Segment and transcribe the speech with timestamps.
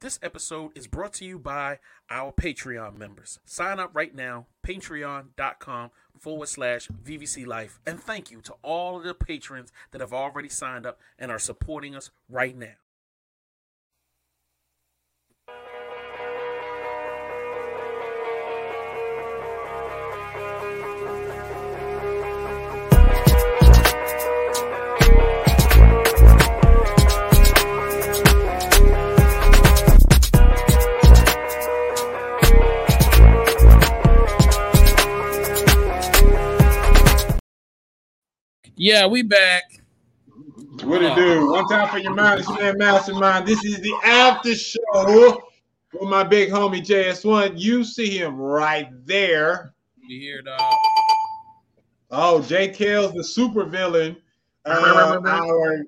[0.00, 1.78] This episode is brought to you by
[2.10, 3.38] our Patreon members.
[3.46, 7.80] Sign up right now, patreon.com forward slash VVC Life.
[7.86, 11.38] And thank you to all of the patrons that have already signed up and are
[11.38, 12.74] supporting us right now.
[38.86, 39.64] Yeah, we back.
[40.84, 41.50] What it do?
[41.50, 43.44] One time for your mind, it's your man Mastrmynd.
[43.44, 45.42] This is the after show
[45.92, 47.54] with my big homie JS1.
[47.56, 49.74] You see him right there.
[50.06, 50.60] You hear dog?
[52.12, 54.18] Oh, JKelz, the super villain.
[54.64, 55.84] Uh, our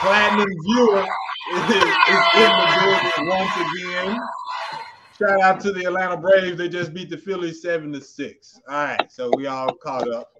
[0.00, 1.06] platinum viewer
[1.52, 1.84] is, is
[2.36, 4.18] in the building once again.
[5.18, 6.56] Shout out to the Atlanta Braves.
[6.56, 8.58] They just beat the Phillies seven to six.
[8.66, 10.39] All right, so we all caught up.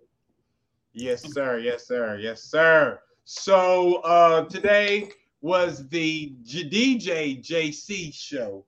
[0.93, 1.59] Yes, sir.
[1.59, 2.19] Yes, sir.
[2.19, 3.01] Yes, sir.
[3.25, 5.11] So uh today
[5.41, 8.65] was the J- DJ Jaycee show.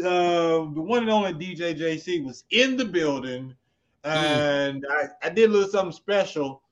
[0.00, 3.54] Uh, the one and only DJ Jaycee was in the building,
[4.04, 6.62] and I, I did a little something special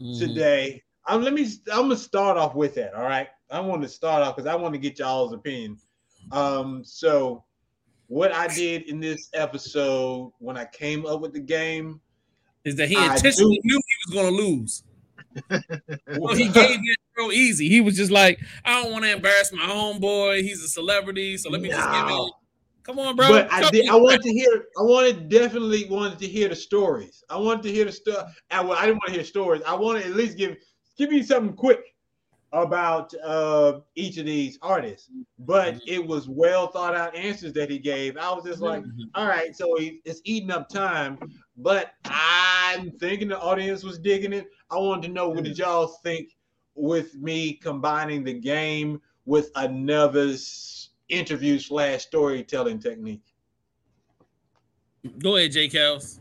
[0.00, 0.34] Mm-hmm.
[0.34, 0.82] today.
[1.06, 1.44] Um, let me.
[1.72, 2.94] I'm gonna start off with that.
[2.94, 3.28] All right.
[3.50, 5.78] I want to start off because I want to get y'all's opinion.
[6.30, 6.82] Um.
[6.84, 7.44] So,
[8.08, 12.00] what I did in this episode when I came up with the game,
[12.66, 14.82] Is that he intentionally knew he was going to lose.
[16.18, 17.68] Well, he gave it real easy.
[17.68, 20.42] He was just like, I don't want to embarrass my homeboy.
[20.42, 22.26] He's a celebrity, so let me just give No.
[22.26, 22.32] it.
[22.82, 23.28] Come on, bro.
[23.28, 23.88] but I did.
[23.88, 24.64] I wanted to hear.
[24.78, 27.22] I wanted definitely wanted to hear the stories.
[27.28, 28.34] I wanted to hear the stuff.
[28.50, 29.62] I, well, I didn't want to hear stories.
[29.66, 30.56] I wanted to at least give
[30.96, 31.80] give me something quick
[32.52, 35.10] about uh each of these artists.
[35.38, 35.80] But Mhm.
[35.86, 38.16] it was well thought out answers that he gave.
[38.16, 39.10] I was just like, Mhm.
[39.14, 41.18] all right, so he, it's eating up time.
[41.56, 44.48] But I'm thinking the audience was digging it.
[44.70, 46.36] I wanted to know what did y'all think
[46.74, 50.34] with me combining the game with another
[51.08, 53.22] interview slash storytelling technique.
[55.18, 56.20] Go ahead, JKelz.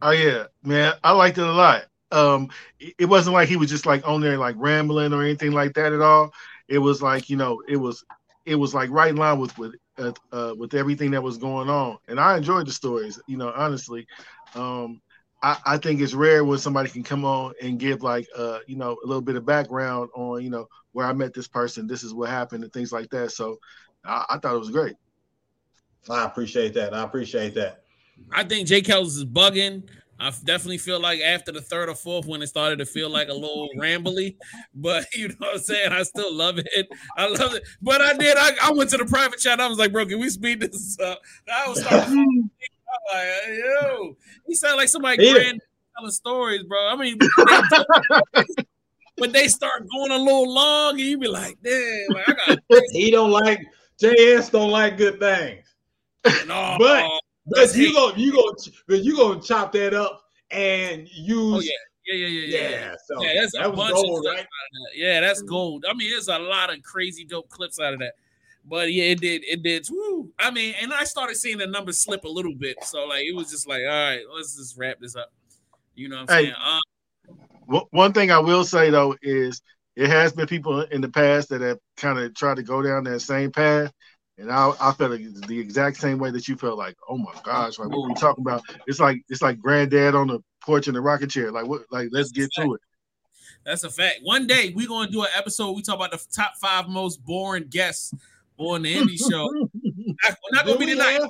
[0.00, 1.84] Oh yeah, man, I liked it a lot.
[2.12, 5.52] Um, it, it wasn't like he was just like on there like rambling or anything
[5.52, 6.32] like that at all.
[6.68, 8.04] It was like you know, it was
[8.44, 11.68] it was like right in line with with uh, uh, with everything that was going
[11.68, 13.20] on, and I enjoyed the stories.
[13.26, 14.06] You know, honestly,
[14.54, 15.00] um,
[15.42, 18.76] I, I think it's rare when somebody can come on and give like uh you
[18.76, 22.02] know a little bit of background on you know where I met this person, this
[22.02, 23.32] is what happened, and things like that.
[23.32, 23.58] So
[24.04, 24.94] I, I thought it was great.
[26.10, 26.94] I appreciate that.
[26.94, 27.82] I appreciate that.
[28.30, 29.84] I think JKelz is bugging.
[30.22, 33.28] I definitely feel like after the third or fourth, when it started to feel like
[33.28, 34.36] a little rambly,
[34.74, 35.92] but you know what I'm saying?
[35.92, 36.88] I still love it.
[37.16, 37.64] I love it.
[37.82, 38.36] But I did.
[38.38, 39.60] I, I went to the private chat.
[39.60, 41.20] I was like, bro, can we speed this up?
[41.52, 42.50] I was starting
[43.12, 44.16] like, yo,
[44.46, 45.32] he sounded like somebody Yeah.
[45.34, 45.60] grand
[45.98, 46.88] telling stories, bro.
[46.88, 47.18] I mean,
[49.18, 52.82] but they start going a little long, and you be like, damn, like, I got
[52.92, 53.60] he don't like
[54.00, 55.66] JS don't like good things.
[56.46, 57.10] no, But-
[57.46, 57.94] But That's you hate.
[57.94, 58.54] go you go
[58.86, 61.70] but you gonna chop that up and use oh yeah,
[62.06, 62.70] yeah, yeah, yeah, yeah.
[62.70, 64.46] yeah, so Yeah, that's that was bunch of gold, stuff right?
[64.94, 65.84] Yeah, that's gold.
[65.88, 68.12] I mean, there's a lot of crazy dope clips out of that.
[68.64, 69.42] But yeah, it did.
[69.44, 69.88] It did.
[69.90, 70.30] Woo.
[70.38, 72.76] I mean, and I started seeing the numbers slip a little bit.
[72.84, 75.32] So like, it was just like, all right, let's just wrap this up.
[75.96, 76.44] You know what I'm Hey.
[76.44, 76.54] saying?
[76.62, 76.78] Uh,
[77.66, 79.60] One- One thing I will say though is
[79.96, 83.04] it has been people in the past that have kind of tried to go down
[83.04, 83.92] that same path,
[84.38, 85.12] and I, I felt
[85.46, 88.14] the exact same way that you felt like, oh my gosh, like what are we
[88.14, 88.62] talking about?
[88.86, 91.50] It's like it's like granddad on the porch in the rocking chair.
[91.52, 91.82] Like what?
[91.90, 92.80] Like let's get to it.
[93.64, 94.20] that's a fact.
[94.22, 95.72] One day we're gonna do an episode.
[95.72, 98.12] We talk about the top five most boring guests
[98.58, 99.46] on the indie show.
[99.82, 101.20] not, not gonna be tonight.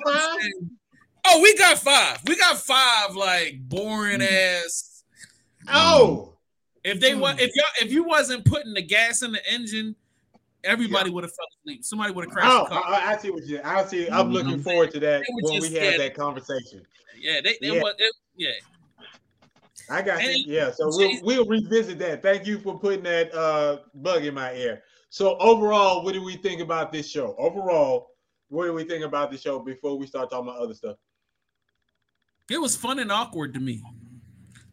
[1.25, 2.19] Oh, we got five.
[2.27, 5.05] We got five like boring ass.
[5.69, 6.35] Oh,
[6.85, 7.39] If they wa- Hmm.
[7.39, 9.95] if y'all if you wasn't putting the gas in the engine,
[10.65, 11.85] everybody would have fell asleep.
[11.85, 12.83] Somebody would have crashed oh the car.
[12.87, 14.09] I, I see what you I see.
[14.09, 14.33] I'm Mhm.
[14.33, 16.85] looking forward to that when we have that conversation.
[17.19, 17.83] yeah, they, they Yeah.
[17.83, 18.51] was it, yeah.
[19.91, 20.55] I got And- you.
[20.55, 22.23] Yeah, so we'll, we'll revisit that.
[22.23, 24.83] Thank you for putting that uh, bug in my ear.
[25.11, 27.35] So overall, what do we think about this show?
[27.39, 28.09] Overall,
[28.49, 30.97] what do we think about the show before we start talking about other stuff?
[32.51, 33.83] It was fun and awkward to me.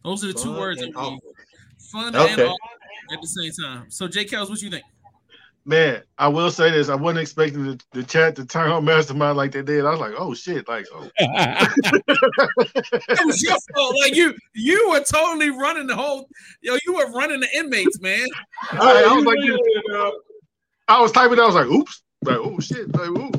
[0.04, 0.80] Those are the two words.
[0.80, 2.32] Fun Okay.
[2.32, 2.58] and awkward
[3.12, 3.90] at the same time.
[3.90, 4.84] So, JKelz, what you think?
[5.70, 9.36] Man, I will say this: I wasn't expecting the, the chat to turn on Mastrmynd
[9.36, 9.86] like they did.
[9.86, 11.08] I was like, oh shit, like oh.
[11.16, 12.04] it
[13.24, 13.94] was your fault.
[14.00, 16.28] Like you, you were totally running the whole.
[16.60, 18.26] Yo, you were running the inmates, man.
[18.72, 19.60] Right, I was you like, really,
[19.94, 20.10] uh,
[20.88, 21.38] I was typing.
[21.38, 22.02] I was like, oops.
[22.24, 23.30] Like, oh shit, like, ooh.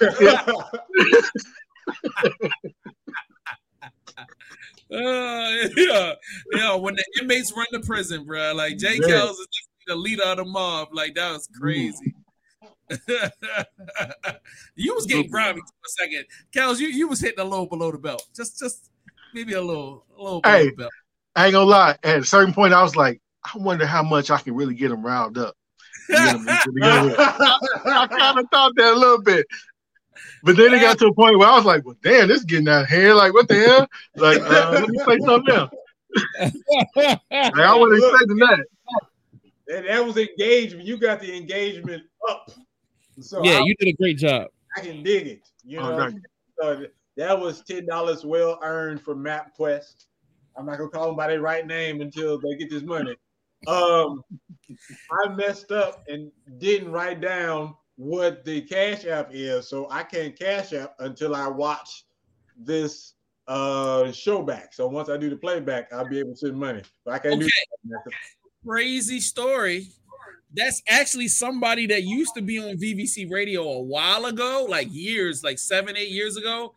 [4.92, 6.14] Uh, yeah,
[6.52, 6.74] yeah.
[6.74, 9.06] When the inmates run the prison, bro, like Jay Yeah.
[9.06, 9.46] Kells is
[9.90, 10.88] the leader of the mob.
[10.92, 12.14] Like that was crazy.
[14.74, 16.78] you was getting grimy for a second, Kelz.
[16.78, 18.90] You you was hitting a little below the belt, just just
[19.34, 20.66] maybe a little a little below Hey.
[20.70, 20.90] the belt.
[21.36, 21.96] I ain't gonna lie.
[22.02, 24.90] At a certain point, I was like, I wonder how much I can really get
[24.90, 25.54] him riled up.
[26.08, 27.16] to get 'em to begin with.
[27.20, 29.46] I kind of thought that a little bit.
[30.42, 32.44] But then it got to a point where I was like, well, damn, this is
[32.44, 33.16] getting out of hand.
[33.16, 33.86] Like, what the hell?
[34.16, 35.70] Like, uh, let me say something else.
[36.96, 38.64] Like, I wasn't expecting that.
[39.70, 40.86] And that was engagement.
[40.86, 42.50] You got the engagement up.
[43.20, 44.48] So yeah, I, you did a great job.
[44.76, 45.48] I can dig it.
[45.64, 46.20] You know, thank you.
[46.60, 46.86] so
[47.16, 50.06] that was ten dollars well earned for MapQuest.
[50.56, 53.14] I'm not gonna call them by their right name until they get this money.
[53.66, 54.22] Um,
[55.10, 60.38] I messed up and didn't write down what the Cash App is, so I can't
[60.38, 62.04] Cash App until I watch
[62.56, 63.14] this
[63.46, 64.72] uh show back.
[64.72, 66.82] So once I do the playback, I'll be able to send money.
[67.04, 67.44] But I can't Okay.
[67.44, 67.50] do
[68.04, 68.12] that.
[68.66, 69.88] Crazy story.
[70.52, 75.44] That's actually somebody that used to be on VVC radio a while ago, like years,
[75.44, 76.74] like seven, eight years ago.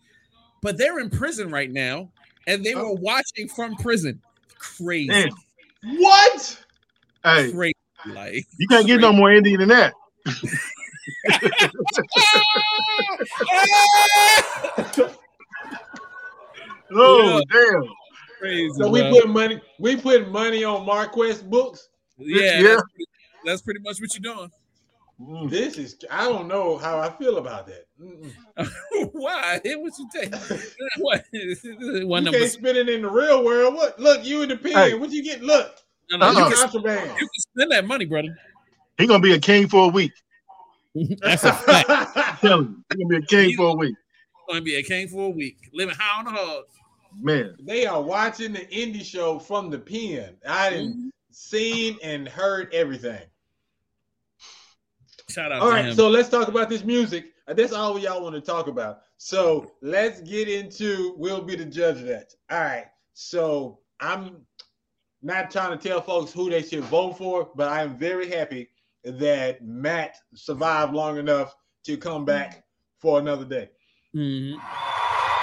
[0.62, 2.12] But they're in prison right now,
[2.47, 2.83] and they oh.
[2.83, 4.21] were watching from prison.
[4.57, 5.30] Crazy, Damn.
[5.97, 6.63] What?
[7.24, 7.74] Hey, crazy.
[8.06, 9.94] Like you can't get no more Indian than that.
[16.95, 17.83] Oh, damn.
[18.44, 18.69] Crazy.
[18.75, 19.12] So we bro.
[19.12, 21.90] put money, we put money on MarQuest books.
[22.18, 22.63] yeah, Yeah.
[22.63, 23.06] That's, pretty,
[23.45, 24.51] that's pretty much what you're doing.
[25.22, 25.50] Mm.
[25.50, 27.86] This is I don't know how I feel about that.
[29.13, 29.60] Why?
[29.63, 30.34] What you take?
[30.98, 31.24] what?
[31.34, 32.31] One you number.
[32.40, 33.75] can't spend it in the real world.
[33.75, 34.00] What?
[34.00, 34.72] Look, you in the pen.
[34.72, 34.94] Hey.
[34.96, 35.42] What you get?
[35.44, 35.75] Look,
[36.12, 36.31] No, no, Uh-uh.
[36.31, 37.10] you, you can, contraband.
[37.12, 38.36] you can spend that money, brother.
[38.98, 40.12] He gonna be a king for a week.
[41.22, 41.89] That's a fact.
[42.44, 43.96] I'm you, he gonna be a king for a week.
[44.48, 46.66] Going to be a king for a week, living high on the hog.
[47.19, 50.36] Man, they are watching the indie show from the pen.
[50.48, 51.07] I didn't Mm-hmm.
[51.31, 53.21] seen and heard everything.
[55.30, 55.95] Shout out All to right, him.
[55.95, 57.33] so let's talk about this music.
[57.48, 59.01] That's all y'all want to talk about.
[59.18, 61.13] So let's get into.
[61.18, 62.33] We'll be the judge of that.
[62.51, 62.86] All right.
[63.13, 64.45] So I'm
[65.21, 68.69] not trying to tell folks who they should vote for, but I am very happy
[69.04, 71.56] that Matt survived long enough
[71.86, 72.63] to come back
[73.00, 73.69] for another day.
[74.15, 74.57] Mhm.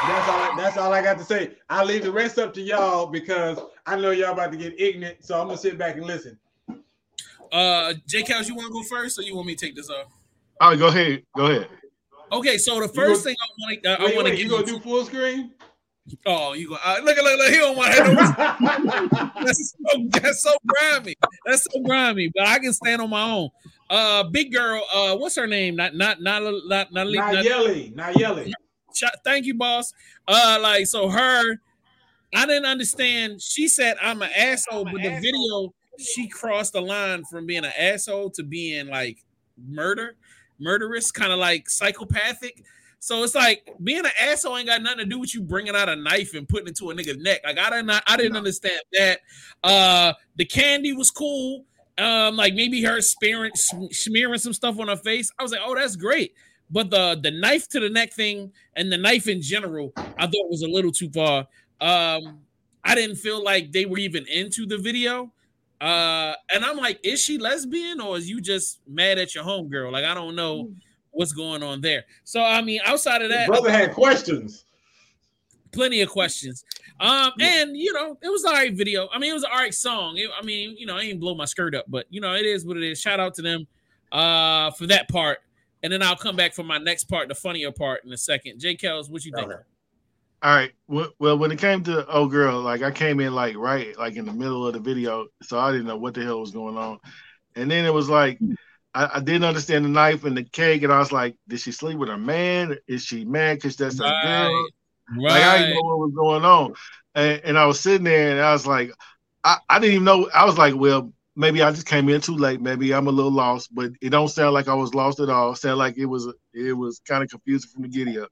[0.02, 0.40] That's all.
[0.40, 1.52] I, that's all I got to say.
[1.68, 5.24] I'll leave the rest up to y'all because I know y'all about to get ignorant.
[5.24, 6.38] So I'm gonna sit back and listen.
[7.52, 10.06] Uh, JKelz, you want to go first, or you want me to take this off?
[10.60, 11.68] all right, go ahead, go ahead.
[12.32, 14.38] Okay, so the first go- thing I want to, uh, I want to wait, get
[14.38, 15.52] you gonna do full screen?
[16.26, 16.76] Oh, you go.
[16.84, 17.50] Uh, look, look, look.
[17.50, 19.30] He don't want to.
[19.44, 21.14] That's so, that's so grimy.
[21.46, 22.30] That's so grimy.
[22.34, 23.48] But I can stand on my own.
[23.88, 24.82] Uh, big girl.
[24.92, 25.76] Uh, what's her name?
[25.76, 28.48] Not, not, not, not, not, not, Nayeli, Nayeli.
[28.48, 28.69] Sh-
[29.24, 29.92] Thank you, boss.
[30.26, 31.60] Uh, like so, her.
[32.34, 33.42] I didn't understand.
[33.42, 37.72] She said I'm an asshole, but the video she crossed the line from being an
[37.78, 39.24] asshole to being like
[39.68, 40.16] murder,
[40.58, 42.62] murderous, kind of like psychopathic.
[42.98, 45.88] So it's like being an asshole ain't got nothing to do with you bringing out
[45.88, 47.40] a knife and putting it to a nigga's neck.
[47.44, 49.20] Like I didn't, I didn't understand that.
[49.64, 51.64] Uh, the candy was cool.
[51.96, 55.30] Um, like maybe her smearing, smearing some stuff on her face.
[55.38, 56.34] I was like, oh, that's great.
[56.70, 60.48] But the the knife to the neck thing and the knife in general, I thought
[60.50, 61.46] was a little too far.
[61.80, 62.40] Um,
[62.84, 65.32] I didn't feel like they were even into the video.
[65.80, 69.90] Uh, and I'm like, is she lesbian or is you just mad at your homegirl?
[69.90, 70.70] Like, I don't know
[71.10, 72.04] what's going on there.
[72.24, 74.64] So, I mean, outside of that, Brother had questions.
[75.72, 76.64] plenty of questions.
[77.00, 79.08] Um, and you know, it was all right video.
[79.12, 80.18] I mean, it was an all right song.
[80.18, 82.44] It- I mean, you know, I ain't blow my skirt up, but you know, it
[82.46, 83.00] is what it is.
[83.00, 83.66] Shout out to them
[84.12, 85.38] uh for that part.
[85.82, 88.60] And then I'll come back for my next part, the funnier part in a second.
[88.60, 89.50] JKelz, what you think?
[89.50, 89.62] Okay.
[90.42, 90.72] All right.
[90.88, 94.24] Well, when it came to oh girl, like I came in like right like in
[94.24, 96.98] the middle of the video, so I didn't know what the hell was going on.
[97.56, 98.38] And then it was like
[98.94, 101.72] I, I didn't understand the knife and the cake, and I was like, did she
[101.72, 102.78] sleep with her man?
[102.88, 104.10] Is she mad because that's a girl?
[104.22, 104.68] Right.
[105.18, 106.74] Like I didn't know what was going on.
[107.14, 108.92] And, and I was sitting there and I was like,
[109.44, 110.30] I, I didn't even know.
[110.32, 112.60] I was like, well, maybe I just came in too late.
[112.60, 115.52] Maybe I'm a little lost, but it don't sound like I was lost at all.
[115.52, 118.30] It sounded like it was it was kind of confusing from the giddy up.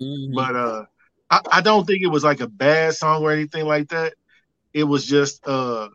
[0.00, 0.34] Mhm.
[0.34, 0.84] But uh
[1.30, 4.14] I, I don't think it was like a bad song or anything like that.
[4.74, 5.88] It was just uh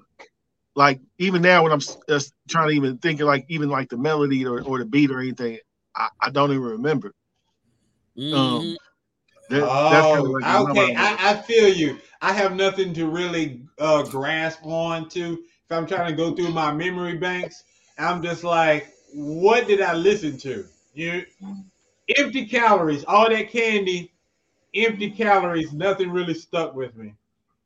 [0.76, 3.90] like even now when I'm s- uh, trying to even think of like even like
[3.90, 5.60] the melody or, or the beat or anything,
[5.96, 7.14] I, I don't even remember.
[8.18, 8.34] Mhm.
[8.36, 8.78] Um,
[9.50, 10.96] That, that's Oh, like okay.
[10.98, 12.00] I, I feel you.
[12.22, 15.44] I have nothing to really uh, grasp on to.
[15.70, 17.66] If I'm trying to go through my memory banks,
[18.00, 20.66] I'm just like, what did I listen to?
[20.94, 21.26] You
[22.18, 24.14] empty calories, all that candy,
[24.74, 25.74] empty calories.
[25.74, 27.14] Nothing really stuck with me.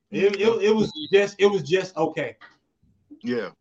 [0.09, 2.37] It, it, it was just it was just okay.
[3.21, 3.51] Yeah.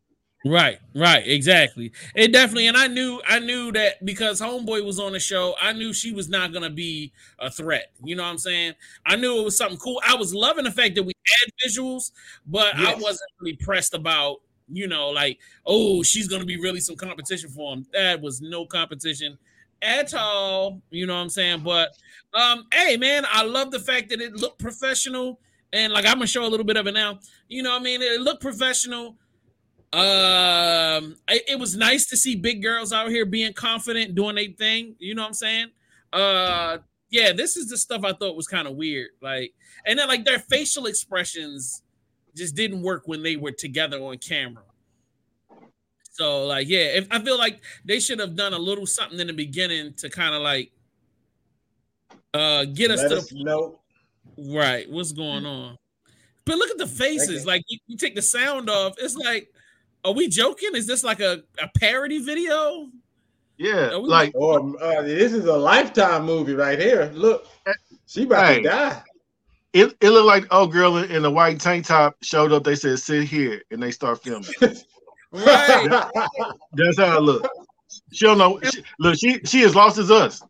[0.42, 1.92] Right, right, exactly.
[2.14, 5.74] It definitely, and I knew, I knew that because Homeboy was on the show, I
[5.74, 7.92] knew she was not gonna be a threat.
[8.02, 8.72] You know what I'm saying?
[9.04, 10.00] I knew it was something cool.
[10.06, 12.12] I was loving the fact that we had visuals,
[12.46, 12.88] but yes.
[12.88, 14.38] I wasn't really pressed about,
[14.72, 17.86] you know, like, oh, she's gonna be really some competition for him.
[17.92, 19.36] That was no competition
[19.82, 20.80] at all.
[20.90, 21.60] You know what I'm saying?
[21.60, 21.90] But
[22.32, 25.38] um, hey, man, I love the fact that it looked professional,
[25.72, 27.18] and like I'm gonna show a little bit of it now.
[27.48, 29.16] You know, what I mean, it looked professional
[29.92, 34.46] um, it, it, was nice to see big girls out here being confident, doing their
[34.56, 34.94] thing.
[35.00, 35.66] You know what I'm saying?
[36.12, 36.78] Uh,
[37.10, 39.10] yeah, this is the stuff I thought was kind of weird.
[39.20, 39.52] Like,
[39.84, 41.82] and then like their facial expressions
[42.36, 44.62] just didn't work when they were together on camera.
[46.12, 49.26] So like, yeah, if I feel like they should have done a little something in
[49.26, 50.70] the beginning to kind of like
[52.32, 53.80] uh get us Let to us know.
[54.38, 55.76] right what's going on.
[56.44, 57.44] But look at the faces.
[57.44, 59.52] Like you, you take the sound off, it's like
[60.04, 60.70] are we joking?
[60.74, 62.88] Is this like a, a parody video?
[63.58, 67.10] Yeah, like or uh, this is a lifetime movie right here.
[67.14, 67.46] Look,
[68.06, 69.02] she about hey, to die.
[69.74, 72.64] It, it looked like oh girl in, in the white tank top showed up.
[72.64, 74.50] They said sit here, and they start filming.
[75.32, 76.10] right,
[76.72, 77.46] that's how it look.
[78.12, 78.60] She don't know.
[78.62, 80.42] She, look, she she as lost as us.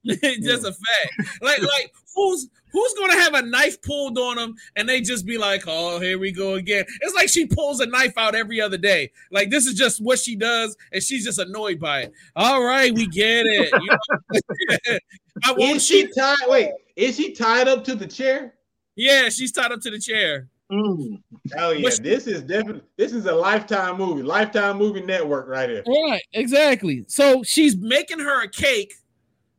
[0.06, 1.42] Just a fact.
[1.42, 5.38] Like like who's who's gonna have a knife pulled on them and they just be
[5.38, 6.84] like, oh, here we go again.
[7.00, 9.10] It's like she pulls a knife out every other day.
[9.30, 12.12] Like this is just what she does, and she's just annoyed by it.
[12.36, 13.72] All right, we get it.
[13.72, 14.98] You
[15.46, 15.54] know?
[15.58, 16.36] is she tied?
[16.46, 18.54] Wait, is she tied up to the chair?
[18.96, 20.48] Yeah, she's tied up to the chair.
[20.70, 21.22] Mm.
[21.56, 21.88] Hell yeah!
[21.88, 25.82] She, this is definitely this is a lifetime movie, lifetime movie network right here.
[25.86, 27.04] Right, exactly.
[27.08, 28.94] So she's making her a cake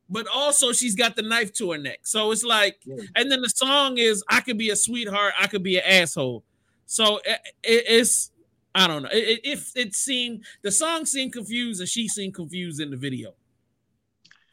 [0.09, 1.99] but also she's got the knife to her neck.
[2.03, 3.03] So it's like, yeah.
[3.15, 6.43] and then the song is "I could be a sweetheart, I could be an asshole."
[6.85, 8.31] So it, it, it's
[8.73, 9.09] I don't know.
[9.11, 13.33] It, it, it seemed the song seemed confused, and she seemed confused in the video.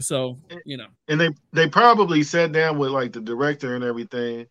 [0.00, 4.46] So you know, and they they probably sat down with like the director and everything,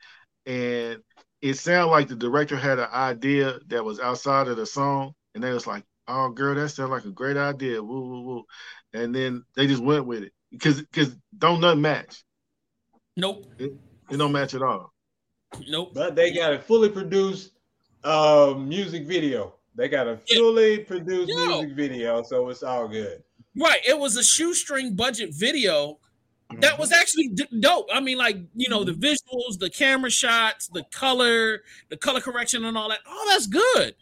[0.48, 1.02] and
[1.42, 5.44] it sounded like the director had an idea that was outside of the song, and
[5.44, 8.44] they was like, "Oh, girl, that sounds like a great idea." Woo, woo, woo.
[8.94, 12.24] And then they just went with it because because don't nothing match.
[13.18, 13.46] Nope.
[13.58, 13.74] It,
[14.10, 14.94] it, don't match at all.
[15.68, 15.94] Nope.
[15.94, 17.52] But they got a fully produced
[18.04, 19.56] uh, music video.
[19.76, 21.48] They got a fully produced Yo.
[21.48, 23.24] music video, so it's all good.
[23.58, 23.80] Right.
[23.88, 26.00] It was a shoestring budget video
[26.60, 26.82] that mm-hmm.
[26.82, 27.88] was actually d- dope.
[27.92, 32.66] I mean, like you know, the visuals, the camera shots, the color, the color correction,
[32.66, 33.00] and all that.
[33.08, 33.96] Oh, that's good.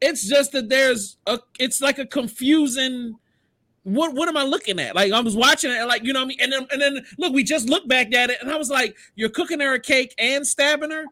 [0.00, 1.38] It's just that there's a.
[1.58, 3.16] It's like a confusing
[3.84, 4.94] what what am I looking at?
[4.94, 6.38] Like I was watching it, like you know what I mean.
[6.40, 8.96] And then and then look, we just looked back at it, and I was like,
[9.14, 11.04] you're cooking her a cake and stabbing her.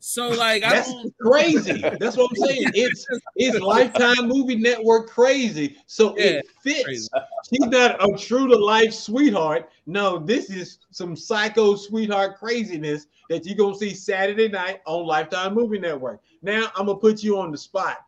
[0.00, 1.80] So like that's crazy.
[1.98, 2.70] That's what I'm saying.
[2.74, 5.76] It's it's Lifetime Movie Network crazy.
[5.86, 6.84] So yeah, it fits.
[6.84, 7.08] Crazy.
[7.50, 9.70] She's not a true to life sweetheart.
[9.86, 15.54] No, this is some psycho sweetheart craziness that you're gonna see Saturday night on Lifetime
[15.54, 16.20] Movie Network.
[16.42, 17.98] Now I'm gonna put you on the spot.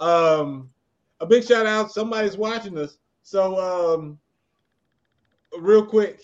[0.00, 0.70] Um,
[1.20, 1.90] a big shout out.
[1.90, 2.98] Somebody's watching us.
[3.28, 4.18] So, um,
[5.58, 6.22] real quick,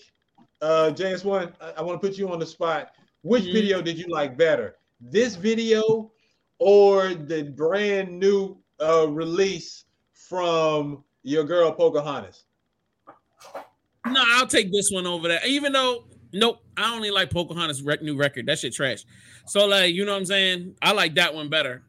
[0.63, 2.93] uh, JS1, I, I want to put you on the spot.
[3.21, 3.53] Which mm-hmm.
[3.53, 4.77] video did you like better?
[4.99, 6.11] This video
[6.57, 12.45] or the brand new uh, release from your girl Pocahontas?
[14.07, 15.45] No, I'll take this one over that.
[15.45, 18.47] Even though, nope, I only like Pocahontas' rec- new record.
[18.47, 19.03] That shit trash.
[19.45, 20.75] So, like, you know what I'm saying?
[20.81, 21.83] I like that one better.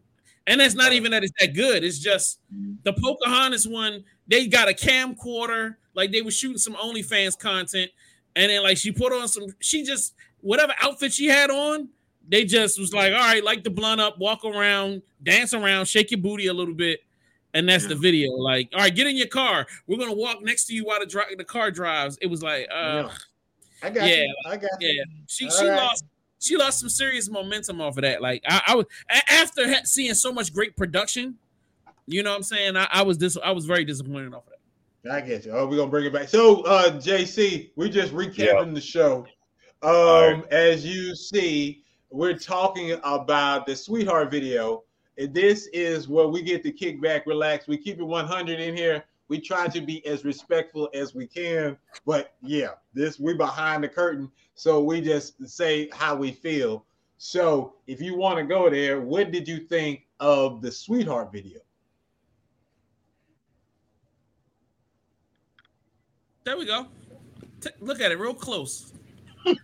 [0.46, 1.84] And that's not even that it's that good.
[1.84, 2.38] It's just
[2.84, 7.90] the Pocahontas one they got a camcorder, like they were shooting some OnlyFans content,
[8.34, 11.88] and then like she put on some, she just whatever outfit she had on,
[12.28, 16.10] they just was like, all right, like the blunt up, walk around, dance around, shake
[16.10, 17.00] your booty a little bit,
[17.54, 17.90] and that's yeah.
[17.90, 18.32] the video.
[18.32, 19.66] Like, all right, get in your car.
[19.86, 22.18] We're gonna walk next to you while the, dri- the car drives.
[22.20, 23.08] It was like, uh,
[23.82, 24.34] I got yeah, you.
[24.46, 24.90] I got yeah.
[24.90, 25.04] You.
[25.26, 25.76] She all she right.
[25.76, 26.04] lost
[26.38, 28.22] she lost some serious momentum off of that.
[28.22, 28.86] Like I, I was
[29.30, 31.36] after seeing so much great production
[32.06, 32.76] you know what I'm saying?
[32.76, 34.52] I, I was dis- I was very disappointed off of
[35.04, 35.12] that.
[35.12, 35.52] I get you.
[35.52, 36.28] Oh, we're gonna bring it back.
[36.28, 39.26] So uh Jaycee, we're just recapping the show.
[39.82, 40.44] Um, right.
[40.50, 44.82] as you see, we're talking about the sweetheart video.
[45.18, 47.66] And this is where we get to kick back, relax.
[47.66, 49.04] We keep it 100 in here.
[49.28, 53.88] We try to be as respectful as we can, but yeah, this we behind the
[53.88, 56.84] curtain, so we just say how we feel.
[57.18, 61.58] So if you want to go there, what did you think of the sweetheart video?
[66.46, 66.86] There we go.
[67.60, 68.92] T- look at it real close.
[69.44, 69.56] and,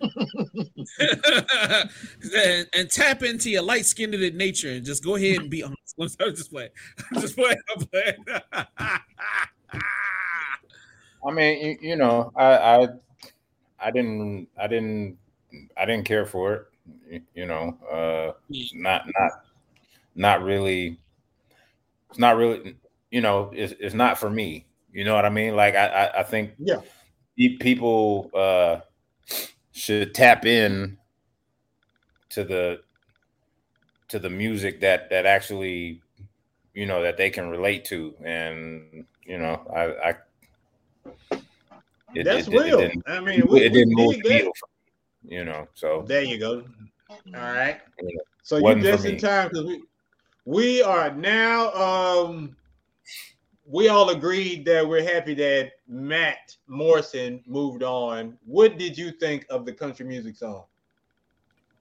[2.74, 5.94] and, tap into your light skinned nature and just go ahead and be honest.
[6.20, 6.70] I'm just playing.
[7.14, 7.56] I'm just playing.
[7.70, 8.16] I'm playing.
[11.24, 12.88] I mean, you, you know, I, I,
[13.78, 15.18] I didn't, I didn't,
[15.76, 16.66] I didn't care for it.
[17.08, 18.32] You, you know, uh,
[18.74, 19.32] not, not,
[20.16, 20.98] not really.
[22.10, 22.74] It's not really,
[23.12, 24.66] you know, it's, it's not for me.
[24.92, 25.56] You know what I mean?
[25.56, 26.80] Like, I, I, I think, yeah,
[27.36, 28.80] people uh,
[29.72, 30.98] should tap in
[32.30, 32.82] to the
[34.08, 36.02] to the music that that actually
[36.74, 40.14] you know that they can relate to and you know i i
[42.14, 42.80] it, that's it, real.
[42.80, 44.52] It I mean, we, it didn't move needle,
[45.24, 45.66] you know.
[45.74, 46.64] So there you go.
[47.08, 47.80] All right.
[48.42, 49.82] So you just in time because we
[50.44, 51.72] we are now.
[51.72, 52.56] Um,
[53.64, 58.36] we all agreed that we're happy that Matt Morrison moved on.
[58.44, 60.64] What did you think of the country music song?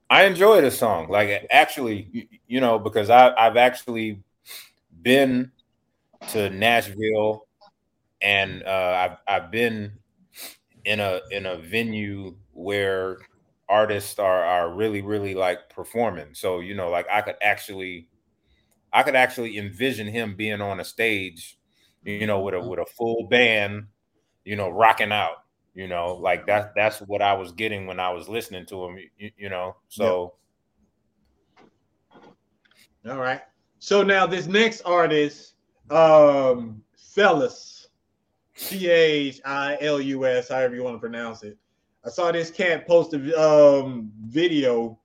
[0.08, 1.08] I enjoy the song.
[1.08, 4.22] Like actually, you know, because I, I've actually
[5.02, 5.50] been
[6.28, 7.46] to Nashville
[8.20, 9.92] and uh, I've I've been
[10.84, 13.18] in a in a venue where
[13.68, 16.28] artists are are really really like performing.
[16.34, 18.08] So you know, like I could actually
[18.92, 21.58] I could actually envision him being on a stage,
[22.04, 23.86] you know, with a with a full band,
[24.44, 25.44] you know, rocking out.
[25.74, 28.98] You know, like that that's what I was getting when I was listening to him.
[29.16, 30.34] You, you know, so.
[33.08, 33.40] All right.
[33.78, 35.54] So now this next artist,
[35.90, 37.88] um, Philus
[38.54, 41.56] P H I L U S, however you want to pronounce it.
[42.04, 44.98] I saw this cat post a um, video.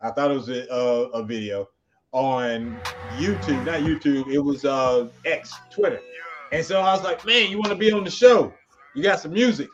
[0.00, 1.68] I thought it was a, uh, a video
[2.12, 2.78] on
[3.16, 4.32] YouTube, not YouTube.
[4.32, 6.00] It was uh, X, Twitter.
[6.52, 8.52] And so I was like, man, you want to be on the show?
[8.94, 9.68] You got some music.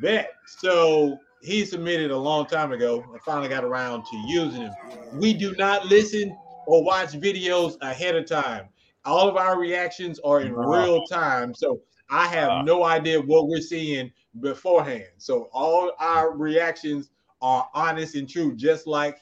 [0.00, 0.30] Bet.
[0.46, 3.04] So he submitted a long time ago.
[3.14, 4.72] I finally got around to using him.
[5.14, 8.68] We do not listen or watch videos ahead of time.
[9.04, 11.54] All of our reactions are in real time.
[11.54, 15.08] So I have no idea what we're seeing beforehand.
[15.18, 19.18] So all our reactions are honest and true, just like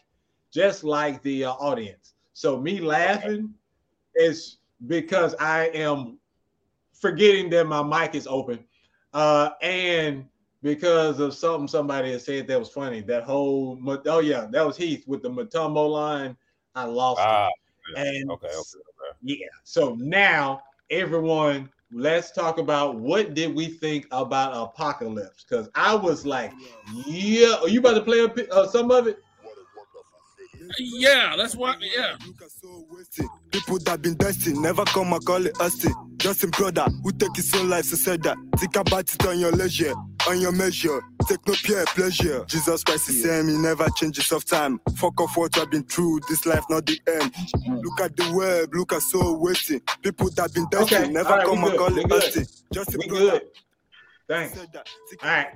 [0.52, 2.14] just like the uh, audience.
[2.34, 3.54] So me laughing
[4.16, 6.18] is because I am
[7.00, 8.64] forgetting that my mic is open,
[9.12, 10.26] uh, and
[10.62, 13.00] because of something somebody had said that was funny.
[13.00, 16.36] That whole oh yeah, that was Heath with the Mutombo line.
[16.74, 17.98] I lost ah, it.
[17.98, 19.18] And okay, okay, okay.
[19.22, 19.46] yeah.
[19.64, 25.44] So now everyone let's talk about what did we think about Apocalypse?
[25.48, 26.52] Because I was like,
[27.06, 29.18] yeah, are you about to play a, uh, some of it?
[30.78, 31.78] Yeah, that's what.
[31.80, 32.16] Yeah.
[33.50, 35.84] People that been destined never come and call it us.
[36.18, 38.36] Just a brother who take his own life, so said that.
[38.58, 39.94] Think about it on your leisure,
[40.28, 41.00] on your measure.
[41.26, 42.44] Take no pure pleasure.
[42.46, 44.80] Jesus Christ is saying he never changes of time.
[44.96, 46.20] Fuck off what I've been through.
[46.28, 47.34] This life not the end.
[47.82, 49.80] Look at the web, look at so waiting.
[50.02, 51.12] People that been destined okay.
[51.12, 52.62] never right, come and call it us.
[52.72, 53.30] Just a we brother.
[53.30, 53.42] Good.
[54.28, 54.58] Thanks.
[54.58, 54.66] All
[55.22, 55.48] right.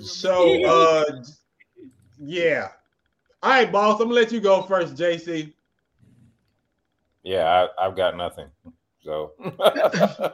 [0.00, 1.04] So, uh,
[2.18, 2.68] yeah.
[3.42, 4.00] All right, boss.
[4.00, 5.52] I'm gonna let you go first, Jaycee.
[7.24, 8.48] Yeah, I, have got nothing.
[9.02, 10.32] So I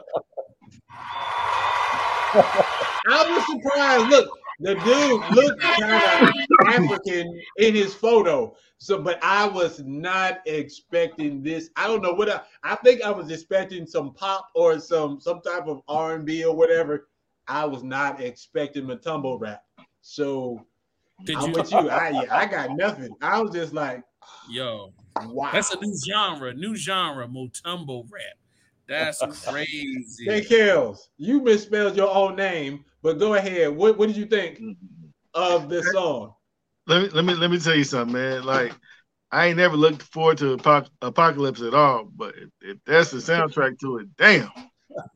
[3.07, 4.07] was surprised.
[4.09, 8.55] Look, the dude looked kind of African in his photo.
[8.77, 11.69] So, but I was not expecting this.
[11.75, 15.41] I don't know what I, I think I was expecting some pop or some some
[15.41, 17.07] type of R and B or whatever.
[17.47, 19.63] I was not expecting Mutombo rap.
[20.01, 20.65] So
[21.25, 21.55] did I'm you?
[21.55, 21.89] with you.
[21.89, 23.15] I yeah, I got nothing.
[23.21, 24.03] I was just like,
[24.49, 24.93] yo,
[25.25, 28.37] wow, that's a new genre, new genre, Mutombo rap.
[28.87, 30.25] That's crazy.
[30.25, 33.75] Hey, Kelz, you misspelled your own name, but go ahead.
[33.75, 34.61] What what did you think
[35.33, 36.33] of this song?
[36.87, 38.43] Let me let me let me tell you something, man.
[38.43, 38.73] Like
[39.31, 40.53] I ain't never looked forward to
[41.01, 44.51] Apocalypse at all, but if, if that's the soundtrack to it, damn.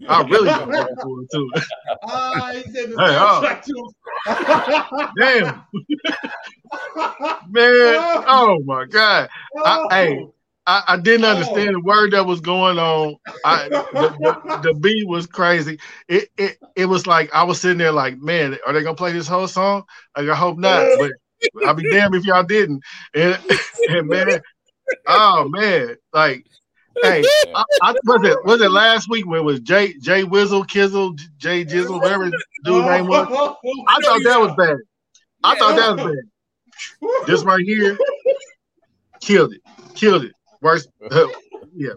[0.08, 1.64] I really don't look forward to it.
[2.04, 5.12] Uh, he said the hey, oh.
[5.18, 5.64] Damn.
[7.52, 9.30] Man, oh my God.
[9.64, 10.28] I, hey,
[10.68, 13.16] I, I, didn't understand the word that was going on.
[13.44, 15.80] I, the, the, the, beat was crazy.
[16.08, 19.12] It, it it was like I was sitting there like, man, are they gonna play
[19.12, 19.84] this whole song?
[20.18, 21.12] Like, I hope not, but
[21.66, 22.82] I'll be damned if y'all didn't.
[23.14, 23.38] And,
[23.90, 24.42] and man,
[25.08, 26.46] oh man, like
[27.04, 27.24] hey,
[27.56, 31.18] I, I, was it was it last week when it was Jay Jay Wizzle Kizzle
[31.38, 32.90] Jay Jizzle whatever dude oh.
[32.90, 33.28] name was?
[33.88, 34.78] I thought that was bad.
[35.44, 37.28] I thought that was bad.
[37.28, 37.98] This right here
[39.22, 39.62] killed it,
[39.94, 40.34] killed it.
[40.62, 41.28] Worst, uh,
[41.74, 41.90] Yeah.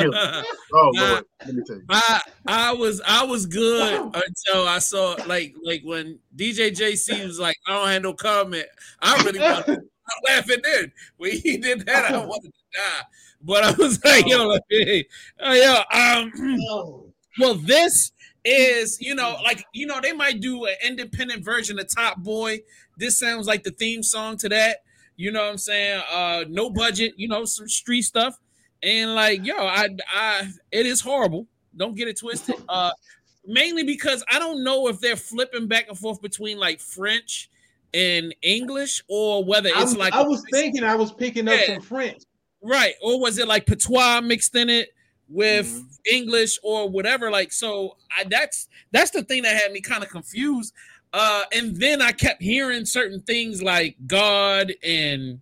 [0.00, 1.84] oh Lord, let me tell you.
[1.88, 7.38] I I was I was good until I saw like like when DJ Jaycee was
[7.38, 8.66] like, I don't have no comment.
[9.00, 9.82] I really wanted to
[10.28, 10.92] laughing then.
[11.16, 13.02] When he did that, I wanted to die.
[13.42, 15.06] But I was like, yo, like, hey,
[15.40, 16.32] uh, um
[17.38, 18.12] well, this
[18.44, 22.60] is you know, like you know, they might do an independent version of Top Boy.
[22.96, 24.78] This sounds like the theme song to that.
[25.16, 26.02] You know what I'm saying?
[26.12, 28.38] Uh no budget, you know, some street stuff.
[28.82, 31.46] And like, yo, I I it is horrible.
[31.76, 32.56] Don't get it twisted.
[32.68, 32.90] Uh
[33.44, 37.50] mainly because I don't know if they're flipping back and forth between like French
[37.92, 41.58] and English or whether I it's was, like I was thinking I was picking up
[41.58, 41.74] Yeah.
[41.74, 42.22] some French.
[42.62, 44.90] Right, or was it like patois mixed in it
[45.28, 45.88] with Mhm.
[46.12, 47.30] English or whatever?
[47.30, 50.72] Like, so I that's that's the thing that had me kind of confused.
[51.12, 55.40] Uh, and then I kept hearing certain things like God and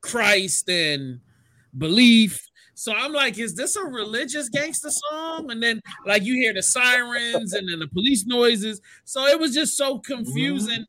[0.00, 1.20] Christ and
[1.76, 2.42] belief.
[2.74, 5.50] So I'm like, is this a religious gangster song?
[5.50, 8.80] And then like you hear the sirens and then the police noises.
[9.04, 10.84] So it was just so confusing.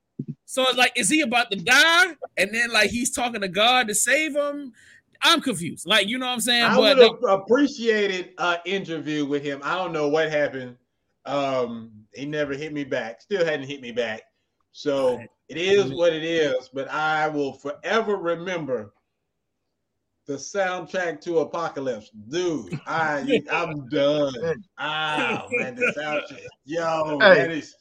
[0.46, 2.16] So it's like, is he about to die?
[2.38, 4.74] And then like he's talking to God to save him.
[5.22, 5.86] I'm confused.
[5.88, 6.64] Like, you know what I'm saying?
[6.66, 9.62] I But would have appreciated an interview with him.
[9.64, 10.78] I don't know what happened.
[11.26, 13.22] Um, he never hit me back.
[13.22, 14.24] Still hadn't hit me back.
[14.72, 16.70] So it is what it is.
[16.74, 18.94] But I will forever remember
[20.28, 22.78] the soundtrack to Apocalypse, dude.
[22.86, 24.64] I I'm done.
[24.78, 26.40] Ah man, the soundtrack.
[26.66, 27.40] Yo, Hey.
[27.40, 27.76] that is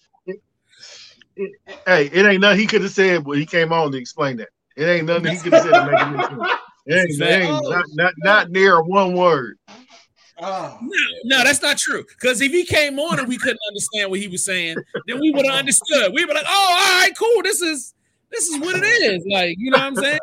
[1.87, 4.49] Hey, it ain't nothing he could have said, but he came on to explain that.
[4.77, 5.75] It ain't nothing he could have said
[6.89, 7.21] to make it make sense.
[7.21, 9.59] It ain't, it not, not, not near one word.
[10.39, 12.05] oh, No, no, that's not true.
[12.09, 15.31] Because if he came on and we couldn't understand what he was saying, then we
[15.31, 16.13] would have understood.
[16.13, 17.43] We'd be like, "Oh, all right, cool.
[17.43, 17.95] This is
[18.31, 20.19] this is what it is." Like, you know what I'm saying?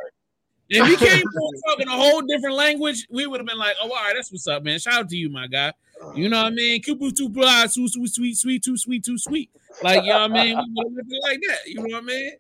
[0.69, 3.89] If he came on talking a whole different language, we would have been like, "Oh,
[3.89, 4.80] all right, that's what's up, man.
[4.80, 5.73] Shout out to you, my guy."
[6.15, 6.82] You know what I mean?
[6.82, 9.49] Kupu too blah, too sweet, sweet, sweet, too sweet, too sweet.
[9.82, 10.58] Like, you know what I mean?
[10.58, 11.60] We would have been like that.
[11.65, 12.32] You know what I mean?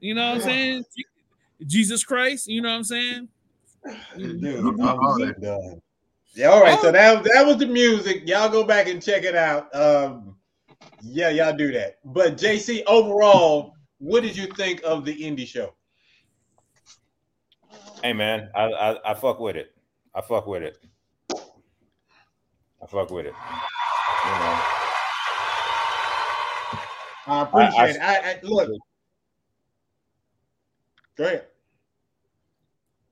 [0.00, 0.84] You know what I'm saying?
[1.66, 2.46] Jesus Christ.
[2.46, 3.28] You know what I'm saying?
[4.16, 5.40] Dude, I'm all that.
[5.40, 5.80] done.
[6.34, 6.78] Yeah, all right.
[6.80, 8.26] So that that was the music.
[8.26, 9.74] Y'all go back and check it out.
[9.74, 10.36] Um,
[11.02, 11.98] yeah, y'all do that.
[12.04, 15.74] But Jaycee, overall, what did you think of the indie show?
[18.02, 19.74] Hey man, I, I I fuck with it.
[20.14, 20.78] I fuck with it.
[21.32, 23.34] I fuck with it.
[24.24, 24.60] You know,
[27.26, 28.00] I appreciate I- it.
[28.00, 28.70] I, I look.
[31.16, 31.46] Go ahead.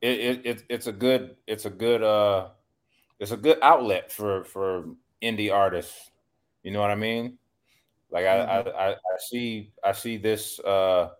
[0.02, 2.48] It, it, it it's a good it's a good uh
[3.20, 4.86] it's a good outlet for for
[5.22, 6.10] indie artists.
[6.64, 7.38] You know what I mean?
[8.10, 11.10] Like I I, I, I see I see this uh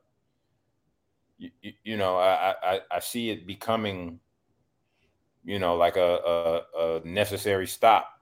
[1.39, 1.51] you,
[1.85, 4.21] you know I, I I see it becoming
[5.45, 8.21] you know like a, a a necessary stop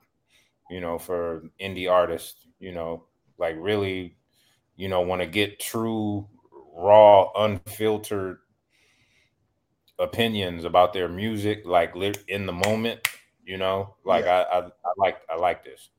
[0.71, 3.05] you know for indie artists you know
[3.39, 4.17] like really
[4.77, 6.27] you know want to get true
[6.75, 8.39] raw unfiltered
[10.01, 11.95] opinions about their music like
[12.29, 13.07] in the moment
[13.45, 15.91] you know like I, I i like i like this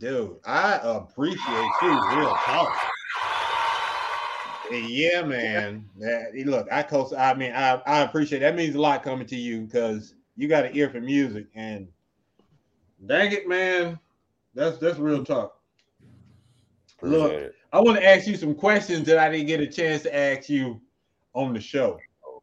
[0.00, 1.36] Dude, I appreciate
[1.82, 1.88] you.
[1.88, 2.74] Real talk.
[4.70, 5.84] Yeah, man.
[5.98, 9.36] That, look, I co- I mean, I, I appreciate that means a lot coming to
[9.36, 11.88] you because you got an ear for music, and
[13.04, 13.98] dang it, man,
[14.54, 15.60] that's that's real talk.
[17.02, 17.54] Look, it.
[17.70, 20.48] I want to ask you some questions that I didn't get a chance to ask
[20.48, 20.80] you
[21.34, 21.98] on the show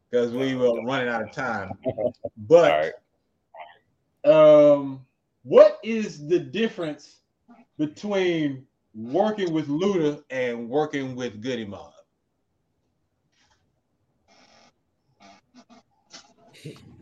[0.10, 1.72] because we were running out of time.
[2.38, 2.94] But
[4.26, 5.06] right um,
[5.44, 7.22] what is the difference
[7.78, 11.94] between working with Luda and working with Goodie Mob?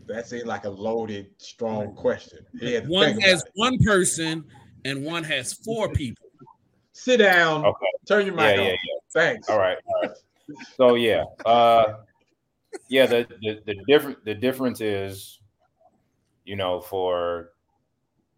[0.07, 2.39] That's it, like a loaded, strong question.
[2.53, 3.51] You had to One has it.
[3.55, 4.43] one person
[4.83, 6.27] and one has four people.
[6.91, 7.65] Sit down.
[7.65, 8.67] okay Turn your yeah mic yeah on.
[8.69, 8.75] yeah
[9.13, 9.49] Thanks.
[9.49, 10.17] all right all right
[10.77, 11.95] so yeah uh
[12.87, 15.39] yeah the, the the different the difference is
[16.43, 17.51] you know for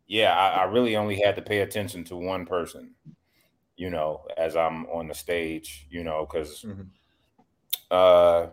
[0.08, 2.92] yeah I, I really only had to pay attention to one person
[3.78, 6.92] you know as i'm on the stage you know because Mhm.
[7.92, 8.48] uh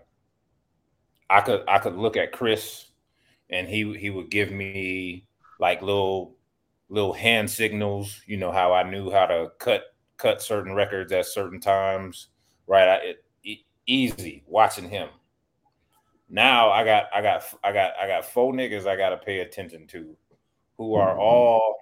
[1.30, 2.86] i could i could look at chris
[3.50, 5.26] and he he would give me
[5.58, 6.36] like little
[6.88, 9.84] little hand signals you know how i knew how to cut
[10.18, 12.28] cut certain records at certain times
[12.66, 15.08] right I, it, e- easy watching him
[16.34, 19.86] now i got i got i got i got four niggas i gotta pay attention
[19.86, 20.16] to
[20.76, 21.20] who are mm-hmm.
[21.20, 21.76] all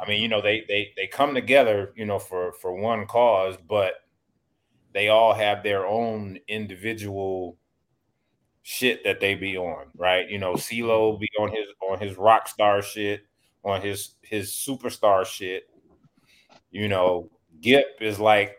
[0.00, 3.56] i mean you know they they they come together you know for for one cause
[3.68, 3.94] but
[4.92, 7.56] they all have their own individual
[8.62, 10.28] shit that they be on, right?
[10.28, 11.20] You know, CeeLo mm-hmm.
[11.20, 13.26] be on his on his rock star shit,
[13.64, 15.64] on his his superstar shit.
[16.70, 18.56] You know, Gipp is like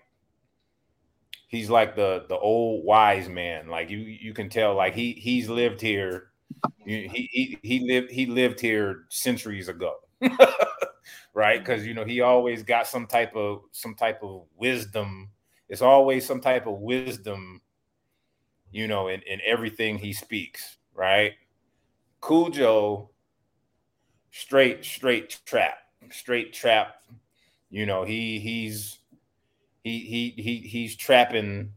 [1.48, 3.68] he's like the the old wise man.
[3.68, 6.32] Like you you can tell like he he's lived here.
[6.86, 9.96] He he he lived he lived here centuries ago.
[11.36, 11.60] right?
[11.60, 15.30] Because you know, he always got some type of some type of wisdom.
[15.70, 17.62] It's always some type of wisdom,
[18.72, 21.34] you know, in, in everything he speaks, right?
[22.22, 23.10] Khujo,
[24.32, 25.78] straight, straight trap,
[26.12, 26.96] straight trap.
[27.70, 29.00] You know, he he's
[29.86, 31.72] he he he he's trapping.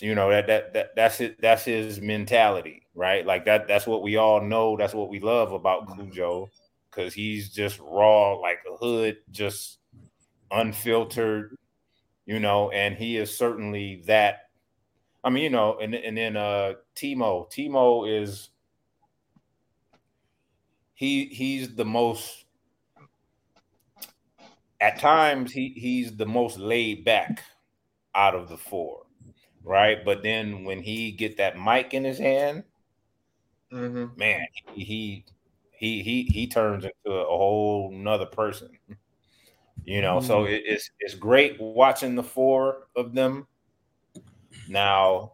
[0.00, 1.40] You know that that that that's it.
[1.40, 3.24] That's his mentality, right?
[3.24, 3.66] Like that.
[3.66, 4.76] That's what we all know.
[4.76, 6.50] That's what we love about Khujo,
[6.90, 9.78] because he's just raw, like a hood, just
[10.50, 11.56] unfiltered.
[12.26, 14.50] You know, and he is certainly that.
[15.24, 17.48] I mean, you know, and and then uh T-Mo.
[17.50, 18.50] T-Mo is
[20.94, 22.43] he he's the most
[24.84, 27.42] at times he he's the most laid back
[28.14, 29.06] out of the four,
[29.62, 30.04] right?
[30.04, 32.64] But then when he get that mic in his hand,
[33.72, 34.18] Mm-hmm.
[34.18, 35.24] man, he
[35.72, 38.78] he he he, turns into a whole nother person.
[39.84, 43.46] You know, so it, it's it's great watching the four of them.
[44.68, 45.32] Now,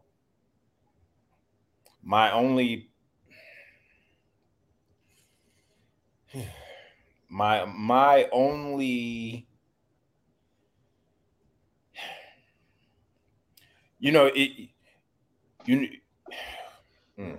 [2.04, 2.89] my only
[7.30, 9.46] my my only
[14.00, 14.68] you know it
[15.64, 15.88] you
[17.16, 17.34] hmm.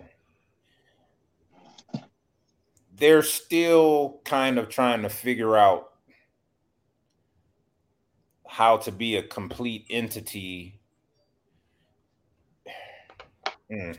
[2.95, 5.89] they're still kind of trying to figure out
[8.47, 10.79] how to be a complete entity
[13.69, 13.91] Hmm.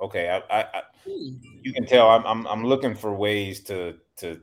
[0.00, 4.40] okay I, I, I you can tell I'm, I'm i'm looking for ways to to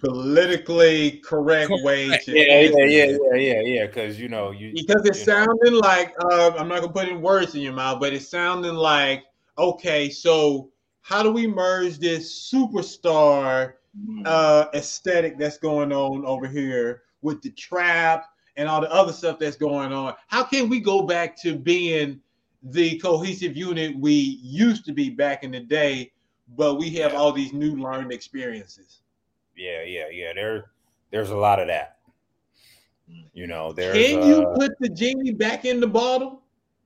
[0.00, 3.86] Politically correct way to yeah, answer yeah, yeah, yeah, yeah, yeah.
[3.86, 7.08] Because you know, you because it's you know, sounding like uh, I'm not gonna put
[7.08, 9.24] in words in your mouth, but it's sounding like
[9.58, 10.70] okay, so
[11.02, 13.74] how do we merge this superstar
[14.24, 19.38] uh, aesthetic that's going on over here with the trap and all the other stuff
[19.38, 20.14] that's going on?
[20.28, 22.20] How can we go back to being
[22.62, 26.12] the cohesive unit we used to be back in the day,
[26.56, 27.18] but we have Yeah.
[27.18, 28.99] all these new learned experiences?
[29.60, 30.32] Yeah, yeah, yeah.
[30.34, 30.70] There,
[31.10, 31.98] there's a lot of that.
[33.34, 36.42] You know, there's Can you uh, put the genie back in the bottle?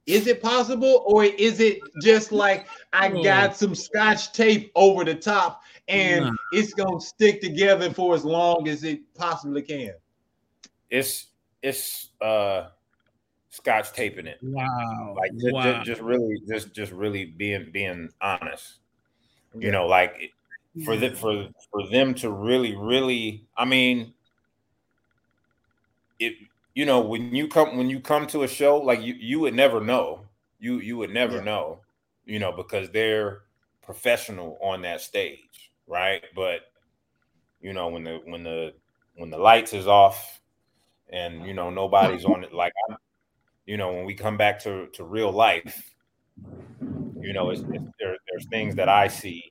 [0.06, 3.22] Is it possible, or is it just like I Hmm.
[3.22, 6.32] got some scotch tape over the top and Nah.
[6.52, 9.94] it's gonna stick together for as long as it possibly can?
[10.90, 11.28] it's
[11.62, 12.68] it's uh
[13.50, 14.38] scotch taping it.
[14.42, 15.14] Wow.
[15.16, 15.82] Like just, wow.
[15.84, 18.80] just really just just really being being honest.
[19.58, 20.33] You know, like
[20.82, 24.14] for the, for for them to really really I mean
[26.18, 26.34] it
[26.74, 29.54] you know when you come when you come to a show like you you would
[29.54, 30.28] never know.
[30.58, 31.44] You you would never Yeah.
[31.44, 31.84] know,
[32.24, 33.42] you know, because they're
[33.82, 36.24] professional on that stage, right?
[36.34, 36.62] But
[37.60, 38.74] you know when the when the
[39.14, 40.40] when the lights is off
[41.10, 42.72] and you know nobody's on it like
[43.66, 45.94] you know when we come back to to real life
[47.20, 49.42] you know it's, it's there, there's things that i see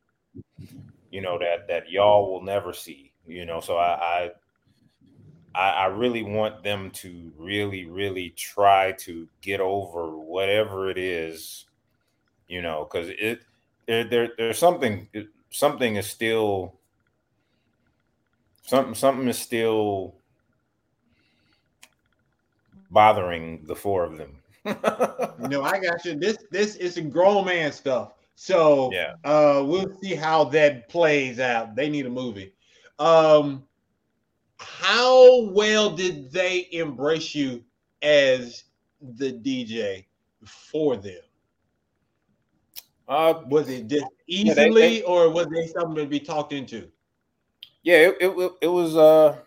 [1.14, 4.32] you know that that y'all will never see you know so i
[5.56, 11.66] i i, really want them to really really try to get over whatever it is
[12.48, 13.42] you know because it
[13.86, 15.08] there, there there's something
[15.52, 16.74] something is still
[18.64, 20.16] something something is still
[22.90, 24.38] bothering the four of them.
[25.40, 26.16] No, I got you.
[26.16, 28.14] This this is grown man stuff.
[28.36, 29.14] So Yeah.
[29.24, 31.76] uh we'll see how that plays out.
[31.76, 32.54] They need a movie.
[33.00, 33.68] Um
[34.58, 37.64] how well did they embrace you
[38.02, 38.64] as
[39.02, 40.06] the DJ
[40.46, 41.22] for them?
[43.08, 46.54] Uh, Was it just Yeah, they- easily they- or was there something to be talked
[46.54, 46.90] into?
[47.84, 49.38] yeah, it, it it was uh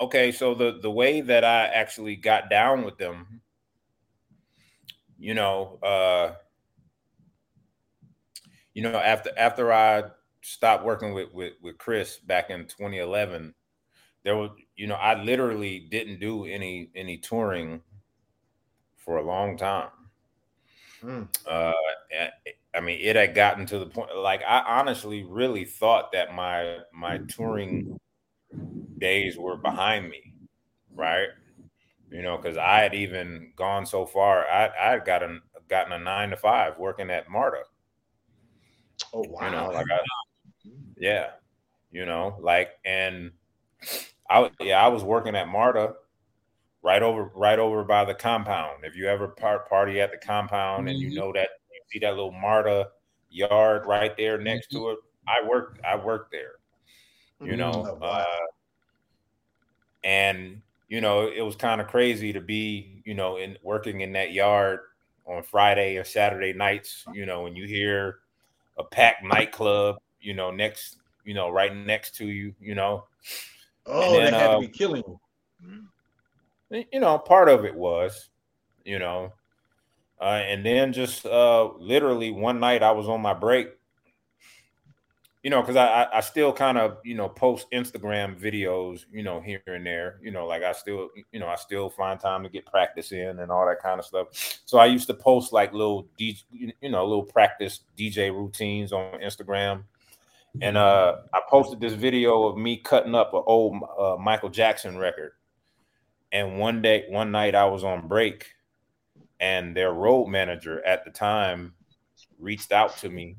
[0.00, 0.30] okay.
[0.30, 3.40] So the the way that I actually got down with them,
[5.18, 6.34] you know, uh,
[8.74, 10.04] you know, after after I
[10.42, 13.54] stopped working with with with Chris back in 2011,
[14.24, 17.82] there was you know I literally didn't do any any touring
[18.96, 19.90] for a long time.
[21.00, 21.22] Hmm.
[21.46, 21.72] uh
[22.74, 26.78] I mean it had gotten to the point like I honestly really thought that my
[26.92, 27.98] my touring
[28.98, 30.32] days were behind me
[30.94, 31.28] right
[32.10, 35.98] you know because I had even gone so far I I had gotten gotten a
[35.98, 37.62] nine to five working at MARTA.
[39.12, 39.44] Oh wow!
[39.44, 41.30] You know, like I, yeah,
[41.92, 43.32] you know, like and
[44.28, 45.94] I yeah I was working at MARTA
[46.82, 48.84] right over right over by the compound.
[48.84, 51.16] If you ever part party at the compound and you mm-hmm.
[51.16, 52.88] know that you see that little MARTA
[53.30, 54.84] yard right there next mm-hmm.
[54.84, 56.52] to it, I worked I worked there.
[57.40, 58.02] You know, mm-hmm.
[58.02, 58.24] oh, uh,
[60.04, 64.12] and you know it was kind of crazy to be you know in working in
[64.12, 64.80] that yard
[65.26, 67.04] on Friday or Saturday nights.
[67.12, 68.20] You know, when you hear
[68.78, 73.04] a packed nightclub, you know, next you know right next to you, you know.
[73.86, 76.84] Oh, then, that had uh, to be killing you.
[76.90, 78.30] You know, part of it was,
[78.84, 79.32] you know,
[80.20, 83.68] uh, and then just uh, literally one night I was on my break,
[85.44, 89.40] you know, because I, I still kind of you know post Instagram videos, you know,
[89.40, 92.48] here and there, you know, like I still you know I still find time to
[92.48, 94.28] get practice in and all that kind of stuff.
[94.64, 99.20] So I used to post like little DJ, you know, little practice DJ routines on
[99.20, 99.84] Instagram.
[100.60, 104.96] And uh, I posted this video of me cutting up an old uh, Michael Jackson
[104.96, 105.32] record
[106.34, 108.54] and one day, one night, I was on break,
[109.38, 111.74] and their road manager at the time
[112.40, 113.36] reached out to me.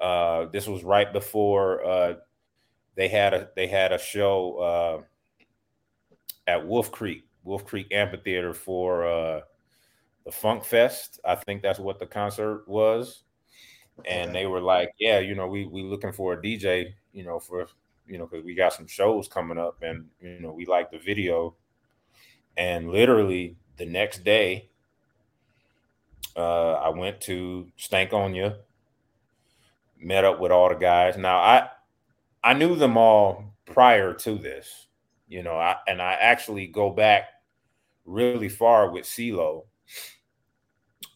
[0.00, 2.14] Uh, this was right before uh,
[2.96, 5.02] they had a they had a show uh,
[6.46, 9.40] at Wolf Creek, Wolf Creek Amphitheater for uh,
[10.24, 11.20] the Funk Fest.
[11.24, 13.22] I think that's what the concert was.
[14.04, 17.38] And they were like, "Yeah, you know, we we looking for a DJ, you know,
[17.40, 17.66] for
[18.06, 20.98] you know, because we got some shows coming up, and you know, we like the
[20.98, 21.54] video."
[22.58, 24.68] And literally the next day,
[26.36, 28.58] uh, I went to Stankonia,
[29.98, 31.16] met up with all the guys.
[31.16, 31.68] Now I
[32.42, 34.86] I knew them all prior to this,
[35.28, 37.24] you know, I, and I actually go back
[38.04, 39.64] really far with CeeLo.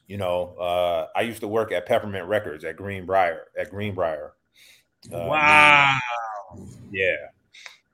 [0.06, 4.32] You know, uh, I used to work at Peppermint Records at Greenbrier at Greenbrier.
[5.12, 5.98] Uh, wow.
[6.90, 7.16] Yeah.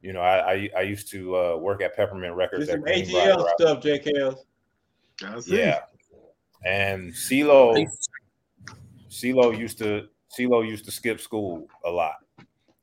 [0.00, 2.70] You know, I I, I used to uh, work at Peppermint Records.
[2.70, 4.36] some AGL stuff, JKL.
[5.46, 5.80] Yeah,
[6.64, 7.86] and CeeLo,
[9.08, 12.16] CeeLo used to CeeLo used to skip school a lot,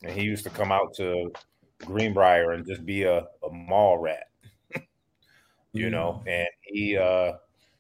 [0.04, 1.32] and he used to come out to
[1.80, 4.30] Greenbrier and just be a, a mall rat,
[5.74, 6.24] you know.
[6.26, 6.32] Mm.
[6.32, 7.34] And he uh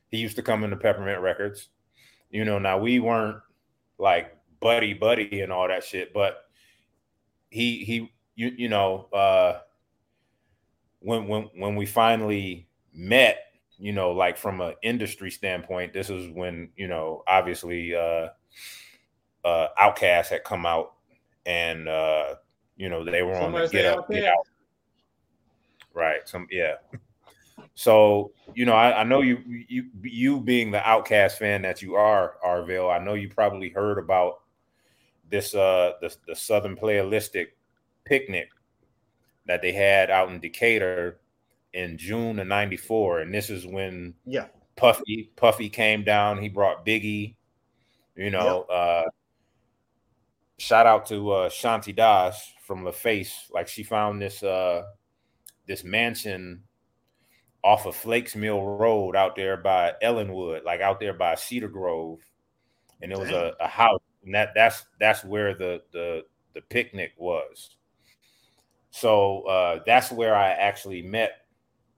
[0.09, 1.69] he used to come into Peppermint Records,
[2.29, 2.59] you know.
[2.59, 3.37] Now we weren't
[3.97, 6.45] like buddy buddy and all that shit, but
[7.49, 9.59] he he you you know uh,
[10.99, 13.37] when when when we finally met
[13.77, 18.27] you know like from an industry standpoint this is when you know obviously uh
[19.45, 20.93] uh OutKast had come out
[21.45, 22.35] and uh
[22.77, 24.47] you know they were Somebody on the get up get out
[25.93, 26.75] right some yeah
[27.75, 31.95] so you know I, I, know you you you being the OutKast fan that you
[31.95, 34.41] are arville i know you probably heard about
[35.29, 37.47] this uh the, the southern playalistic
[38.05, 38.49] picnic
[39.45, 41.19] that they had out in Decatur
[41.73, 46.41] in June of '94, and this is when yeah Puffy Puffy came down.
[46.41, 47.35] He brought Biggie.
[48.15, 48.75] You know, yeah.
[48.75, 49.03] uh,
[50.57, 53.51] shout out to uh, Shanti Das from LaFace.
[53.51, 54.83] Like she found this uh,
[55.67, 56.63] this mansion
[57.63, 62.19] off of Flakes Mill Road out there by Ellenwood, like out there by Cedar Grove,
[63.01, 64.01] and it was a, a house.
[64.25, 67.75] And that that's that's where the the the picnic was.
[68.91, 71.45] So uh, that's where I actually met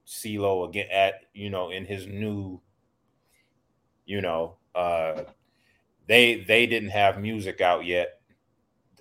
[0.06, 2.60] CeeLo again at you know in his new,
[4.06, 5.22] you know, uh,
[6.08, 8.15] they they didn't have music out yet.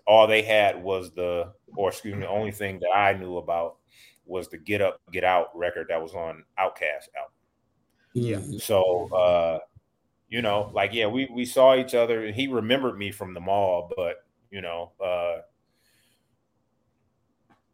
[0.07, 3.77] All they had was the, or excuse me, the only thing that I knew about
[4.25, 7.31] was the Get Up Get Out record that was on OutKast album.
[8.13, 8.39] Yeah.
[8.59, 9.59] So uh,
[10.29, 12.31] you know, like yeah, we we saw each other.
[12.31, 15.41] He remembered me from the mall, but you know, uh,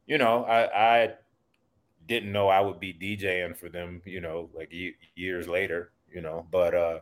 [0.07, 1.13] you know, I, I
[2.07, 4.73] didn't know I would be DJing for them, you know, like
[5.15, 6.45] years later, you know.
[6.51, 6.99] But uh,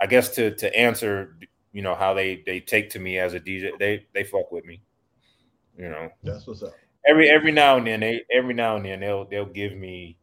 [0.00, 1.36] I guess to to answer,
[1.74, 4.64] you know, how they they take to me as a DJ, they they fuck with
[4.64, 4.80] me,
[5.76, 6.08] you know.
[6.22, 6.72] That's what's up.
[7.06, 10.16] Every every now and then, they every now and then they'll they'll give me,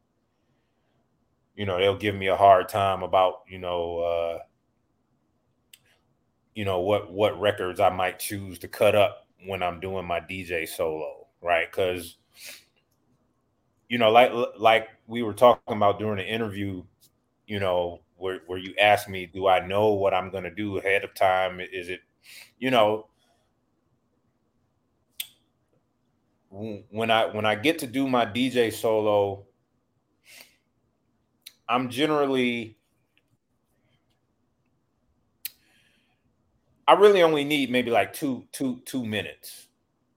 [1.56, 4.40] you know, they'll give me a hard time about you know, uh,
[6.56, 10.22] you know what what records I might choose to cut up when I'm doing my
[10.22, 11.70] DJ solo, right?
[11.70, 12.16] Because
[13.90, 16.82] you know, like like we were talking about during the interview,
[17.46, 20.78] you know, where where you ask me, do I know what I'm going to do
[20.78, 21.60] ahead of time?
[21.60, 22.02] Is it,
[22.60, 23.08] you know,
[26.50, 29.46] when I when I get to do my DJ solo,
[31.68, 32.78] I'm generally
[36.88, 39.70] I really only need maybe like two two two minutes.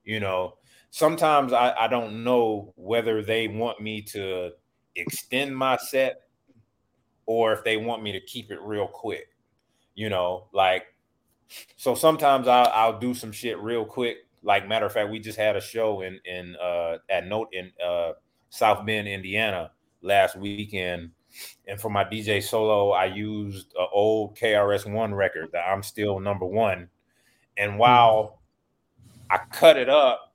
[0.05, 0.59] You know,
[0.91, 4.51] sometimes I, I don't know whether they want me to
[4.97, 6.24] extend my set
[7.27, 9.29] or if they want me to keep it real quick.
[9.95, 10.87] You know, like
[11.77, 14.19] so sometimes I'll, I'll do some shit real quick.
[14.43, 17.71] Like matter of fact, we just had a show in in uh, at Note in
[17.85, 18.13] uh,
[18.51, 19.71] South Bend, Indiana
[20.03, 21.11] last weekend,
[21.67, 26.21] and for my DJ solo, I used an old KRS One record that I'm still
[26.21, 26.89] number one.
[27.57, 28.41] And while
[29.31, 30.35] I cut it up,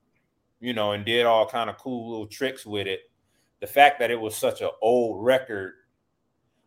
[0.60, 3.10] you know, and did all kind of cool little tricks with it,
[3.60, 5.74] the fact that it was such an old record,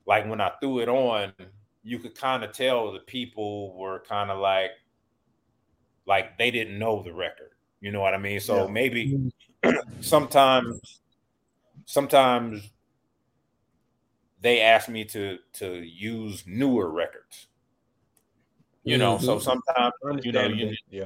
[0.07, 1.32] like when I threw it on,
[1.82, 4.70] you could kind of tell the people were kind of like
[6.07, 7.50] like they didn't know the record.
[7.80, 8.40] You know what I mean?
[8.40, 8.72] So yeah.
[8.72, 9.32] maybe
[10.00, 11.00] sometimes
[11.84, 12.70] sometimes
[14.40, 17.46] they ask me to to use newer records.
[18.84, 19.24] You know, mm-hmm.
[19.24, 21.05] so sometimes you know you yeah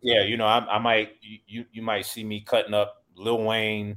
[0.00, 3.96] yeah you know I, I might you you might see me cutting up Lil Wayne,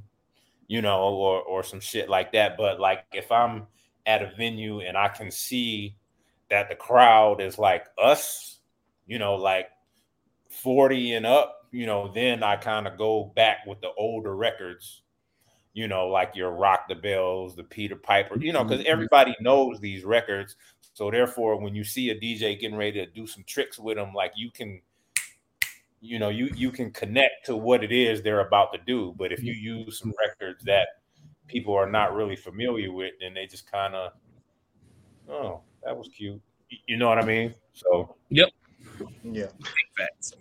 [0.67, 2.57] you know, or or some shit like that.
[2.57, 3.67] But like if I'm
[4.09, 5.95] at a venue and I can see
[6.49, 8.57] that the crowd is like us,
[9.05, 9.67] you know, like
[10.49, 15.03] 40 and up, you know, then I kind of go back with the older records,
[15.73, 18.91] you know, like your Rock the Bells, the Peter Piper, you know, because mm-hmm.
[18.91, 20.55] everybody knows these records.
[20.95, 24.15] So therefore, when you see a DJ getting ready to do some tricks with them,
[24.15, 24.81] like you can,
[26.01, 29.13] you know, you you can connect to what it is they're about to do.
[29.19, 30.87] But if you use some records that
[31.49, 34.13] people are not really familiar with, and they just kind of,
[35.29, 36.39] oh, that was cute.
[36.87, 37.53] You know what I mean?
[37.73, 38.49] So yep,
[39.23, 39.47] yeah.
[39.97, 40.33] Facts.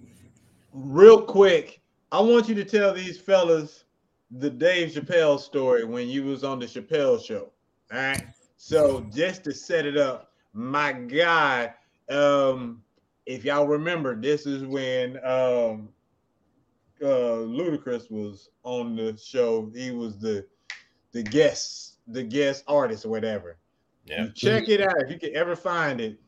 [0.73, 1.81] Real quick,
[2.13, 3.85] I want you to tell these fellas
[4.31, 7.51] the Dave Chappelle story when you was on the Chappelle show.
[7.93, 8.27] All right.
[8.59, 11.73] So just to set it up, my guy,
[12.11, 12.83] um,
[13.25, 15.89] if y'all remember, this is when um
[17.03, 19.71] uh Ludacris was on the show.
[19.75, 20.47] He was the
[21.19, 23.59] the guest, the guest artist or whatever.
[24.05, 24.25] Yeah.
[24.25, 25.03] You check it out.
[25.03, 26.21] If you can ever find it,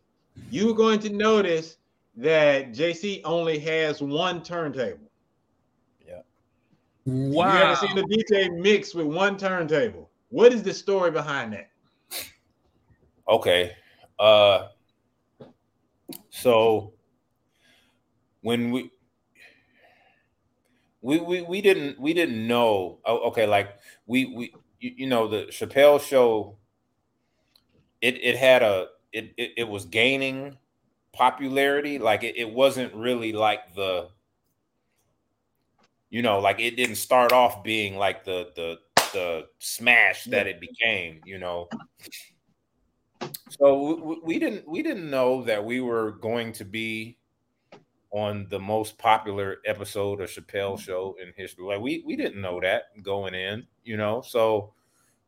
[0.51, 1.77] you're going to notice
[2.17, 5.09] that Jaycee only has one turntable.
[6.05, 6.23] Yeah.
[7.07, 7.53] Wow.
[7.53, 10.11] You ever seen the DJ mix with one turntable?
[10.31, 11.71] What is the story behind that?
[13.29, 13.77] Okay.
[14.19, 14.69] Uh
[16.31, 16.93] so
[18.41, 18.91] when we
[21.01, 23.77] we we, we didn't we didn't know oh, okay like
[24.07, 26.57] we we you, you know the Chappelle show
[28.01, 30.57] it it had a it it, it was gaining
[31.13, 31.99] popularity.
[31.99, 34.09] Like it, it wasn't really like the
[36.11, 38.79] you know, like it didn't start off being like the the
[39.13, 41.69] the smash that it became, you know.
[43.49, 47.17] So we, we didn't we didn't know that we were going to be
[48.13, 51.65] on the most popular episode of Chappelle show in history.
[51.65, 54.23] Like we we didn't know that going in, you know.
[54.23, 54.73] So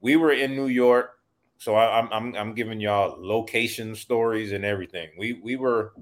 [0.00, 1.18] we were in New York
[1.62, 5.10] so I, am I'm I'm giving y'all location stories and everything.
[5.16, 5.92] We we were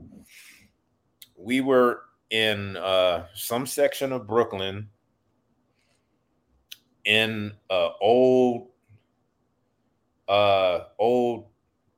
[1.36, 2.00] we were
[2.30, 4.88] in uh, some section of Brooklyn
[7.04, 8.68] in a old
[10.28, 11.48] uh old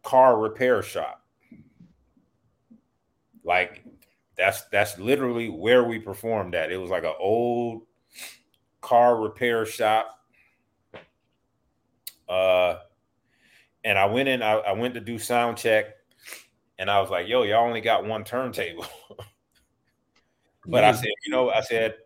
[0.02, 1.24] car repair shop.
[3.44, 3.81] Like
[4.36, 6.72] that's that's literally where we performed at.
[6.72, 7.82] It was like an old
[8.80, 10.18] car repair shop.
[12.28, 12.76] Uh
[13.84, 15.86] and I went in, I, I went to do sound check,
[16.78, 18.86] and I was like, yo, y'all only got one turntable.
[20.66, 21.96] but I said, you know, I said,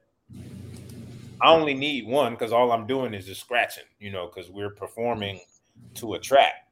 [1.40, 4.70] I only need one because all I'm doing is just scratching, you know, because we're
[4.70, 5.40] performing
[5.94, 6.68] to a track.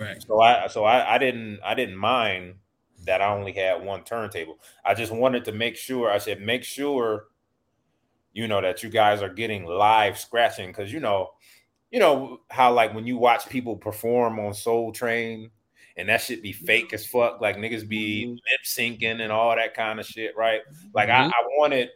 [0.00, 0.22] Right.
[0.22, 2.54] So I so I, I didn't I didn't mind
[3.04, 4.58] that I only had one turntable.
[4.84, 6.10] I just wanted to make sure.
[6.10, 7.26] I said, make sure,
[8.32, 11.30] you know, that you guys are getting live scratching because you know
[11.90, 15.50] you know how like when you watch people perform on Soul Train
[15.96, 18.32] and that should be fake as fuck, like niggas be mm-hmm.
[18.32, 20.62] lip syncing and all that kind of shit, right?
[20.94, 21.24] Like mm-hmm.
[21.24, 21.90] I, I, wanted,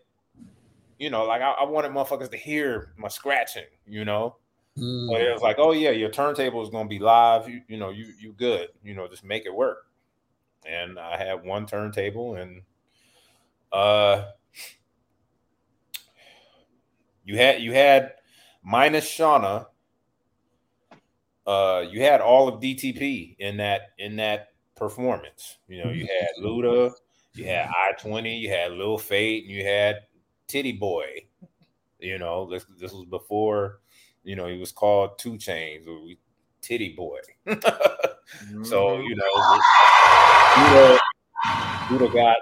[0.98, 4.36] you know, like I, I, wanted motherfuckers to hear my scratching, you know.
[4.76, 5.10] Mm.
[5.10, 7.48] But it was like, oh yeah, your turntable is gonna be live.
[7.48, 9.86] You, you know, you you good, you know, just make it work.
[10.68, 12.62] And I had one turntable and
[13.72, 14.26] uh
[17.24, 18.12] you had you had
[18.62, 19.66] minus Shawnna
[21.46, 25.58] uh, you had all of DTP in that in that performance.
[25.68, 26.92] You know, you had Luda,
[27.34, 30.00] you had I twenty, you had Lil Fate, and you had
[30.48, 31.26] Titty Boy.
[32.00, 33.80] You know, this this was before
[34.24, 36.00] you know he was called 2 Chainz or
[36.62, 37.20] Titty Boy.
[37.46, 39.02] so mm-hmm.
[39.02, 39.60] you know,
[40.56, 40.98] Luda,
[41.88, 42.36] Luda got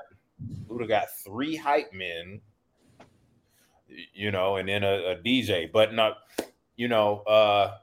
[0.69, 2.41] Luda got three hype men,
[4.13, 6.19] you know, and then a, a DJ, but not,
[6.77, 7.79] you know, uh,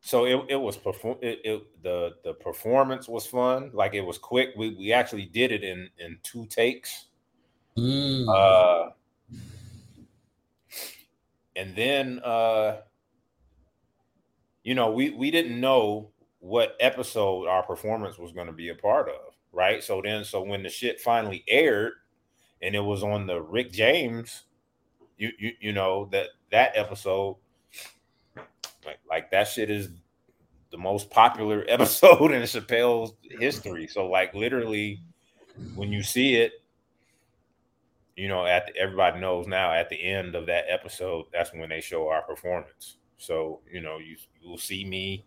[0.00, 3.70] so it, it was perform it, it, the the performance was fun.
[3.74, 4.50] Like it was quick.
[4.56, 7.06] We, we actually did it in in two takes.
[7.76, 8.26] Mm.
[8.28, 8.90] uh
[11.54, 12.78] and then uh
[14.64, 16.10] you know we we didn't know
[16.40, 20.42] what episode our performance was going to be a part of right so then so
[20.42, 21.92] when the shit finally aired
[22.62, 24.44] and it was on the rick james
[25.16, 27.36] you you, you know that that episode
[28.84, 29.90] like, like that shit is
[30.70, 33.86] the most popular episode in Chappelle's history.
[33.86, 35.00] So like literally
[35.74, 36.52] when you see it,
[38.16, 41.68] you know, at the, everybody knows now at the end of that episode, that's when
[41.68, 42.96] they show our performance.
[43.18, 45.24] So, you know, you you'll see me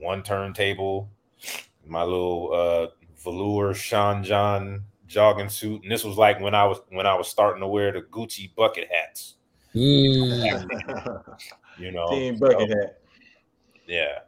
[0.00, 1.08] one turntable,
[1.86, 2.86] my little uh
[3.22, 5.82] velour Sean John jogging suit.
[5.82, 8.54] And this was like when I was when I was starting to wear the Gucci
[8.54, 9.34] bucket hats.
[9.74, 10.64] Mm.
[11.78, 12.98] You know, Team bucket so, hat.
[13.86, 14.18] yeah.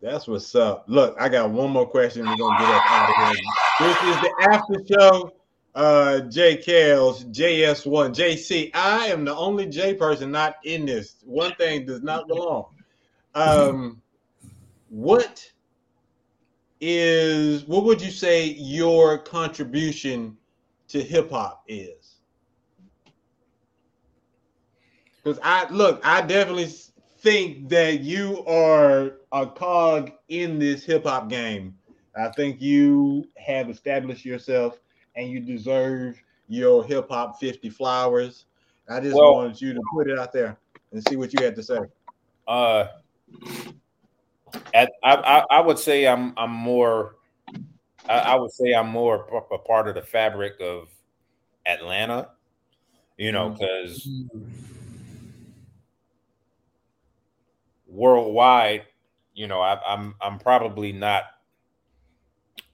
[0.00, 0.84] That's what's up.
[0.88, 2.26] Look, I got one more question.
[2.26, 3.44] We're gonna get up out of here.
[3.80, 5.32] This is the after show.
[5.74, 8.70] Uh, J Kales, JS-1, Jaycee.
[8.74, 11.16] I am the only J person not in this.
[11.24, 12.66] One thing does not belong.
[13.34, 14.02] Um,
[14.92, 15.50] what
[16.82, 20.36] is what would you say your contribution
[20.88, 22.16] to hip hop is?
[25.24, 26.66] Because I look, I definitely
[27.20, 31.74] think that you are a cog in this hip hop game.
[32.14, 34.78] I think you have established yourself
[35.16, 38.44] and you deserve your hip hop 50 flowers.
[38.90, 40.58] I just Well- wanted you to put it out there
[40.92, 41.78] and see what you had to say.
[42.46, 42.88] Uh,
[44.74, 47.16] at, I, I I would say I'm I'm more.
[48.08, 50.88] I, I would say I'm more a part of the fabric of
[51.66, 52.30] Atlanta.
[53.16, 53.58] You know, mm.
[53.58, 54.08] because
[57.86, 58.84] worldwide,
[59.34, 61.24] you know, I, I'm I'm probably not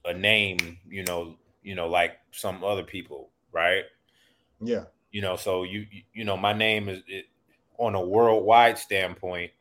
[0.05, 0.77] a name.
[0.87, 3.83] You know, you know, like some other people, right?
[4.61, 4.83] Yeah.
[5.11, 7.25] you know so you you- you know my name is it,
[7.77, 9.51] on a worldwide standpoint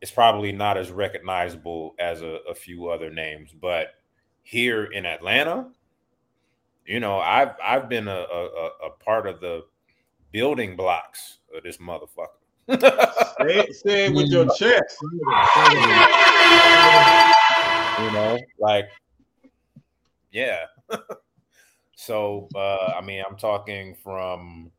[0.00, 3.88] it's probably not as recognizable as a, a few other names but
[4.42, 5.68] here in atlanta
[6.86, 9.62] you know i've i've been a, a, a- part of the
[10.32, 12.28] building blocks of this motherfucker
[12.68, 14.96] Say it, say it with your chest.
[17.98, 18.88] you know like
[20.32, 20.64] yeah
[21.96, 24.70] so uh i mean i'm talking from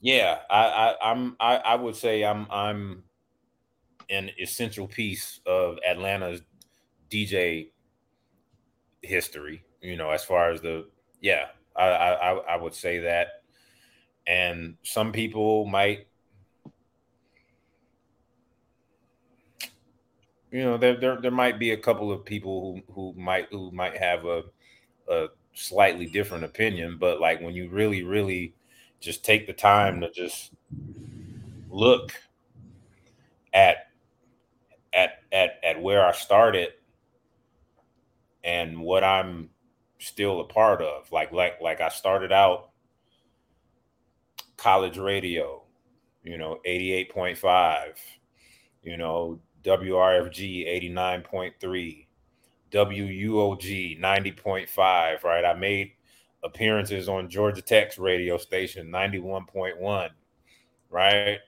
[0.00, 3.02] yeah i i i'm i, I would say i'm i'm
[4.10, 6.40] an essential piece of atlanta's
[7.10, 7.70] dj
[9.02, 10.86] history you know as far as the
[11.20, 11.46] yeah
[11.76, 13.28] i i i I would say that.
[14.26, 16.06] And some people might
[20.50, 23.70] you know there, there there might be a couple of people who who might who
[23.70, 24.42] might have a
[25.08, 28.54] a slightly different opinion but like when you really really
[29.00, 30.52] just take the time to just
[31.70, 32.12] look
[33.52, 33.88] at
[34.92, 36.70] at at at where I started
[38.42, 39.50] and what I'm
[39.98, 42.70] still a part of like like like I started out
[44.56, 45.62] college radio
[46.24, 47.94] you know 88.5
[48.82, 52.06] you know WRFG 89.3,
[52.72, 55.44] WUOG 90.5, right?
[55.44, 55.92] I made
[56.44, 60.10] appearances on Georgia Tech's radio station 91.1,
[60.90, 61.38] right?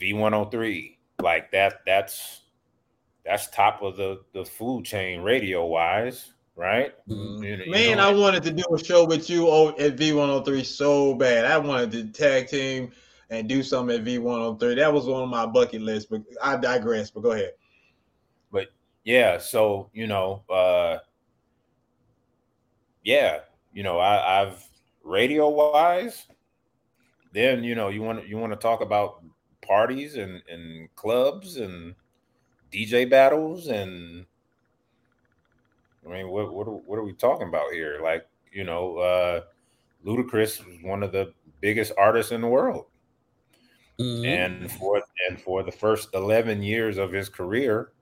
[0.00, 0.96] V103.
[1.22, 2.40] Like that that's
[3.26, 6.94] that's top of the the food chain radio wise, right?
[7.08, 7.44] Mm.
[7.44, 9.96] You know- you Man, know, I wanted to do a show with you o- at
[9.96, 11.44] V103 so bad.
[11.44, 12.92] I wanted to tag team
[13.28, 14.76] and do something at V103.
[14.76, 17.10] That was on my bucket list, but I digress.
[17.10, 17.52] But go ahead.
[18.50, 18.68] But
[19.04, 20.98] yeah so you know uh
[23.02, 23.40] yeah
[23.72, 24.64] you know i i've
[25.04, 26.26] radio wise
[27.32, 29.22] then you know you want to you want to talk about
[29.62, 31.94] parties and and clubs and
[32.72, 34.26] dj battles and
[36.06, 38.00] i mean what what are, what are we talking about here?
[38.02, 39.40] Like you know uh
[40.04, 42.86] ludacris was one of the biggest artists in the world.
[43.98, 44.26] Mhm.
[44.26, 47.92] and for and for the first 11 years of his career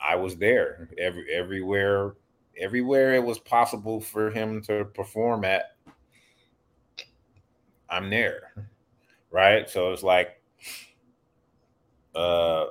[0.00, 0.90] i was there.
[0.98, 2.14] Every everywhere
[2.60, 5.76] everywhere it was possible for him to perform at
[7.88, 8.52] i'm there
[9.34, 9.68] right?
[9.68, 10.40] So it's like
[12.14, 12.66] uh,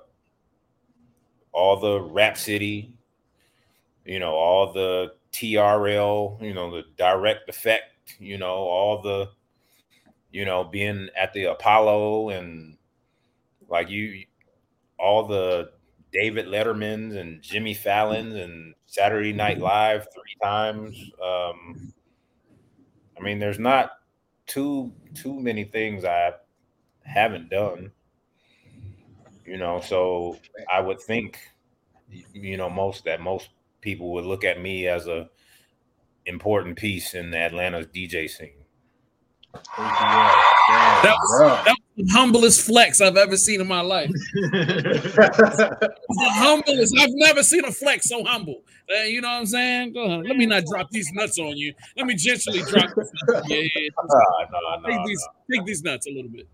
[1.52, 2.94] all the Rap City,
[4.06, 9.30] you know, all the TRL, you know, the direct effect, you know, all the,
[10.32, 12.78] you know, being at the Apollo and
[13.68, 14.24] like you,
[14.98, 15.72] all the
[16.14, 20.96] David Letterman's and Jimmy Fallon's and Saturday Night Live three times.
[21.22, 21.94] Um,
[23.18, 23.92] I mean, there's not
[24.46, 26.34] too too many things I
[27.04, 27.92] haven't done.
[29.46, 30.38] You know, so
[30.72, 31.40] I would think,
[32.34, 33.50] you know, most that most
[33.82, 35.30] people would look at me as a
[36.26, 38.64] important piece in the Atlanta's DJ scene.
[41.04, 44.10] That was, that was the humblest flex I've ever seen in my life.
[44.34, 45.90] the
[46.20, 46.98] humblest.
[47.00, 48.62] I've never seen a flex so humble.
[48.90, 49.94] Uh, you know what I'm saying?
[49.94, 50.26] Go ahead.
[50.26, 51.74] Let me not drop these nuts on you.
[51.96, 52.90] Let me gently drop.
[53.48, 53.90] yeah, yeah.
[53.98, 55.08] no, no, take no.
[55.08, 56.48] these, take these nuts a little bit.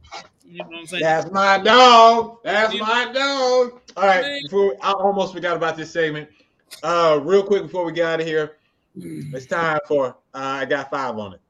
[0.45, 1.03] You know what I'm saying?
[1.03, 2.37] That's my dog.
[2.43, 2.81] That's Yeah.
[2.81, 3.81] my dog.
[3.97, 6.29] All right, before I almost forgot about this segment.
[6.83, 8.57] Uh, real quick before we get out of here,
[8.95, 11.41] it's time for uh, I got five on it.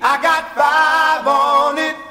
[0.00, 2.07] I got five on it.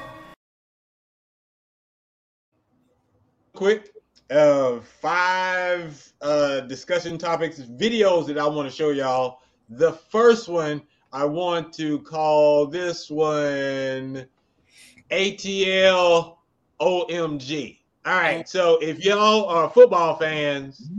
[3.58, 3.92] Quick,
[4.30, 9.40] uh, five uh discussion topics, videos that I want to show y'all.
[9.70, 14.28] The first one I want to call this one
[15.10, 16.38] ATL
[16.80, 17.80] OMG.
[18.06, 20.92] All right, so if y'all are football fans,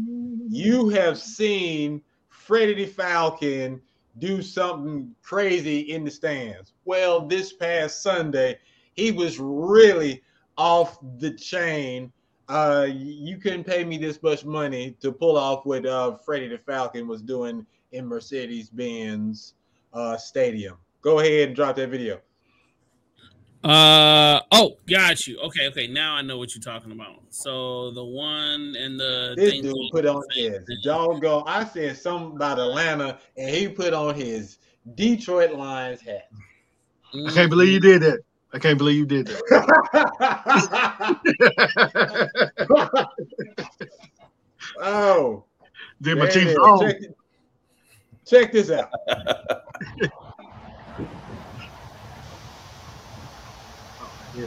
[0.48, 3.80] you have seen Freddie the Falcon
[4.18, 6.72] do something crazy in the stands.
[6.84, 8.58] Well, this past Sunday,
[8.94, 10.24] he was really
[10.56, 12.12] off the chain.
[12.48, 16.58] Uh, you couldn't pay me this much money to pull off what uh, Freddie the
[16.58, 19.54] Falcon was doing in Mercedes Benz
[19.92, 20.76] uh, Stadium.
[21.02, 22.20] Go ahead and drop that video.
[23.64, 25.36] Uh oh, got you.
[25.40, 25.88] Okay, okay.
[25.88, 27.20] Now I know what you're talking about.
[27.30, 31.42] So the one and the This thing dude put on his doggone.
[31.44, 34.58] I said something about Atlanta, and he put on his
[34.94, 36.30] Detroit Lions hat.
[37.12, 38.20] I can't believe you did that.
[38.52, 40.38] I can't believe you did that.
[44.80, 45.44] oh,
[46.00, 46.80] did my chief wrong.
[46.80, 46.96] Check,
[48.26, 48.88] check this out.
[54.34, 54.46] Yeah.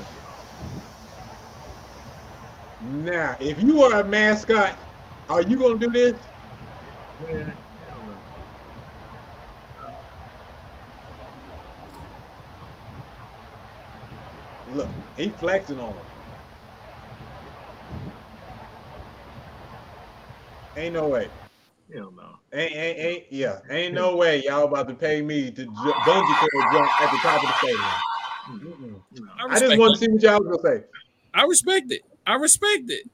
[2.81, 4.79] Now, if you are a mascot,
[5.29, 6.19] are you gonna do this?
[7.19, 7.53] Man,
[14.73, 16.05] Look, he flexing on him.
[20.77, 21.27] Ain't no way.
[21.93, 22.37] Hell no.
[22.53, 23.59] Ain't, ain't, ain't yeah.
[23.69, 24.17] Ain't no hmm.
[24.17, 27.49] way y'all about to pay me to ju- bungee cord jump at the top of
[27.49, 29.03] the stadium.
[29.19, 29.31] No.
[29.39, 30.83] I I just want to see what y'all gonna say.
[31.33, 32.01] I respect it.
[32.25, 33.09] I respect it.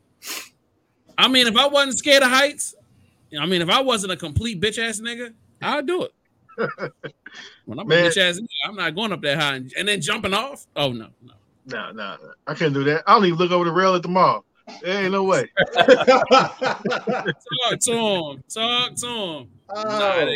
[1.17, 2.75] I mean, if I wasn't scared of heights,
[3.39, 6.11] I mean, if I wasn't a complete bitch ass nigga, I'd do it.
[7.65, 8.05] when I'm Man.
[8.05, 10.65] a bitch ass nigga, I'm not going up that high and, and then jumping off.
[10.75, 11.33] Oh no, no.
[11.67, 12.31] No, no, no.
[12.47, 13.03] I can't do that.
[13.05, 14.45] I don't even look over the rail at the mall.
[14.81, 15.49] There ain't no way.
[15.75, 15.85] Talk
[17.81, 18.43] to him.
[18.49, 19.49] Talk to him.
[19.69, 20.29] Oh.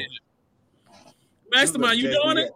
[1.54, 2.52] Mastrmynd, you doing it?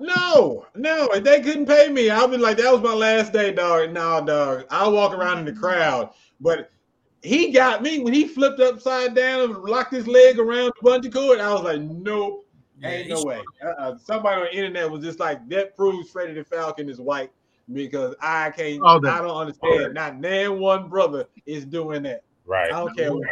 [0.00, 3.52] No, no, if they couldn't pay me, I'll be like, that was my last day,
[3.52, 3.92] dog.
[3.92, 4.66] No, dog.
[4.70, 6.10] I'll walk around in the crowd.
[6.40, 6.70] But
[7.22, 11.12] he got me when he flipped upside down and locked his leg around the bungee
[11.12, 11.40] cord.
[11.40, 12.46] I was like, nope,
[12.84, 13.42] ain't Yeah, no way.
[13.64, 13.98] Uh-uh.
[13.98, 17.32] Somebody on the internet was just like, that proves Freddie the Falcon is white
[17.72, 19.14] because I can't, All that.
[19.14, 19.94] I don't understand.
[19.94, 22.22] Not nan one brother is doing that.
[22.46, 22.72] Right.
[22.72, 23.12] I don't care.
[23.12, 23.22] what-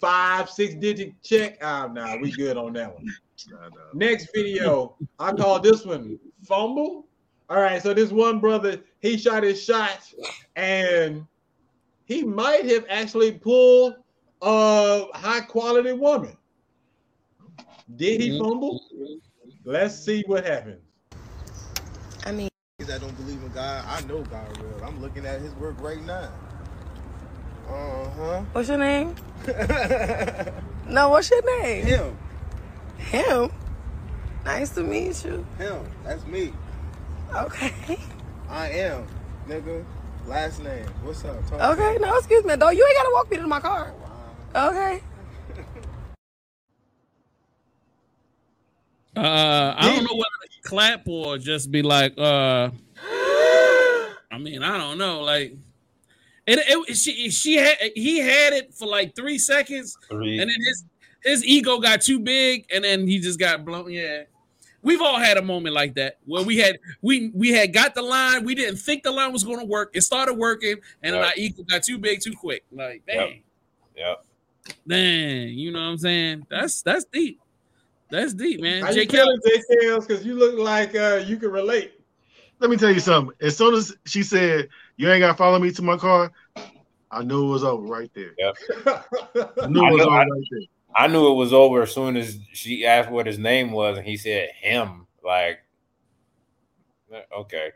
[0.00, 1.58] Five, six digit check.
[1.62, 3.04] Ah, nah, we good on that one.
[3.48, 3.68] No, no.
[3.94, 7.06] Next video, I call this one fumble.
[7.48, 10.12] All right, so this one brother, he shot his shot,
[10.56, 11.24] and
[12.04, 13.94] he might have actually pulled
[14.40, 16.36] a high quality woman.
[17.94, 18.82] Did he fumble?
[19.64, 20.80] Let's see what happens.
[22.24, 22.48] I mean,
[22.86, 24.84] that don't believe in God, I know God real.
[24.84, 26.30] I'm looking at his work right now.
[27.68, 28.42] Uh huh.
[28.52, 29.14] what's your name?
[30.86, 31.86] No, what's your name?
[31.86, 32.16] him,
[32.98, 33.50] Him.
[34.44, 35.46] Nice to meet you.
[35.56, 35.86] him.
[36.04, 36.52] That's me.
[37.34, 37.98] Okay.
[38.50, 39.06] I am,
[39.48, 39.84] nigga.
[40.26, 40.84] Last name.
[41.02, 41.48] What's up?
[41.48, 41.96] Talk Okay.
[42.00, 42.70] No, excuse me, though.
[42.70, 43.94] You ain't gotta walk me to my car.
[44.54, 45.00] Okay.
[49.16, 52.70] Uh, I don't know whether to clap or just be like, uh,
[54.30, 55.20] I mean, I don't know.
[55.22, 55.56] Like,
[56.46, 56.58] it,
[56.88, 60.38] it she she had he had it for like three seconds, Three.
[60.40, 60.84] and then his
[61.22, 63.90] his ego got too big, and then he just got blown.
[63.92, 64.22] Yeah,
[64.80, 68.02] We've all had a moment like that where we had we we had got the
[68.02, 69.90] line, we didn't think the line was going to work.
[69.94, 71.24] It started working, and then Yep.
[71.26, 72.64] our equal got too big too quick.
[72.72, 73.42] Like, dang,
[73.96, 74.24] Yep.
[74.88, 76.46] dang, you know what I'm saying?
[76.50, 77.38] That's that's deep.
[78.12, 78.82] That's deep, man.
[78.82, 79.00] How J.
[79.02, 79.62] you Kelly, feeling,
[79.98, 80.06] JKelz?
[80.06, 81.94] Because you look like uh, you can relate.
[82.60, 83.34] Let me tell you something.
[83.40, 86.30] As soon as she said, "You ain't got to follow me to my car,"
[87.10, 88.32] I knew it was over right there.
[88.38, 90.60] I knew it was know- over I- right there.
[90.94, 94.06] I knew it was over as soon as she asked what his name was, and
[94.06, 95.06] he said him.
[95.24, 95.60] Like,
[97.34, 97.70] okay,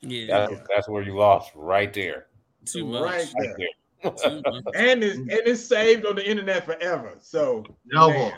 [0.00, 2.28] yeah, that's that's where you lost right there.
[2.64, 3.02] too much.
[3.02, 3.68] right Right there.
[4.02, 4.12] there.
[4.12, 4.64] Too much.
[4.74, 7.16] And it's and it's saved on the internet forever.
[7.20, 8.30] So Yo, man.
[8.30, 8.36] boy.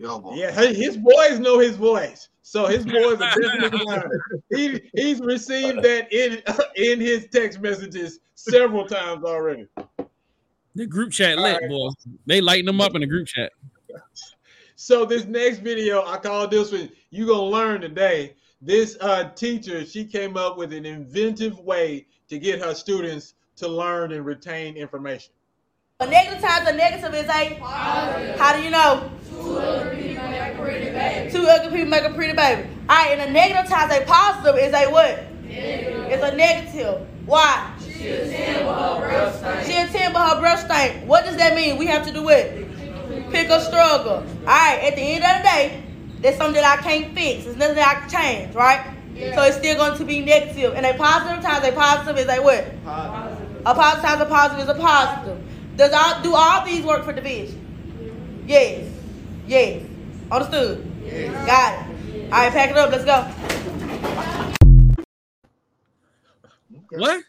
[0.00, 0.32] Yo.
[0.34, 2.30] Yeah, his boys know his voice.
[2.40, 4.20] So his boys are definitely learning.
[4.48, 6.42] He he's received that in
[6.74, 9.66] in his text messages several times already.
[10.74, 11.68] The group chat All lit, right.
[11.68, 11.92] boys.
[12.24, 13.52] They lighten them up in the group chat.
[14.74, 16.90] So this next video, I call this one.
[17.10, 18.36] You gonna learn today.
[18.62, 23.68] This uh, teacher, she came up with an inventive way to get her students to
[23.68, 25.32] learn and retain information.
[26.00, 27.54] A negative times a negative is a
[28.38, 29.10] How do you know?
[29.28, 31.30] Two ugly people make a pretty baby.
[31.30, 32.68] Two ugly people make a pretty baby.
[32.88, 35.26] All right, and a negative times a positive is a what?
[35.44, 37.06] It's a negative.
[37.26, 37.76] Why?
[37.82, 39.66] She a 10 but her breath stink.
[39.66, 41.04] She a 10 but her breath.
[41.04, 41.76] What does that mean?
[41.76, 42.66] We have to do it.
[43.30, 44.14] Pick a struggle.
[44.14, 45.82] All right, at the end of the day,
[46.22, 47.44] there's something that I can't fix.
[47.44, 48.86] It's nothing that I can change, right?
[49.34, 50.72] So it's still going to be negative.
[50.74, 52.64] And a positive times a positive is a what?
[53.66, 55.49] A positive times a positive is a positive.
[55.80, 58.44] Does all do all these work for division?
[58.46, 58.86] Yes.
[59.46, 59.82] Yes.
[60.30, 60.86] Understood?
[61.02, 61.46] Yes.
[61.46, 62.24] Got it.
[62.24, 62.90] All right, pack it up.
[62.90, 63.22] Let's go.
[66.90, 67.22] What?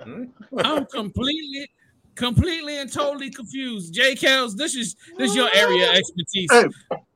[0.00, 0.24] Hmm?
[0.58, 1.68] I'm completely,
[2.14, 3.92] completely and totally confused.
[3.92, 6.48] JKelz, this is this is your area of expertise.
[6.52, 6.68] Hey.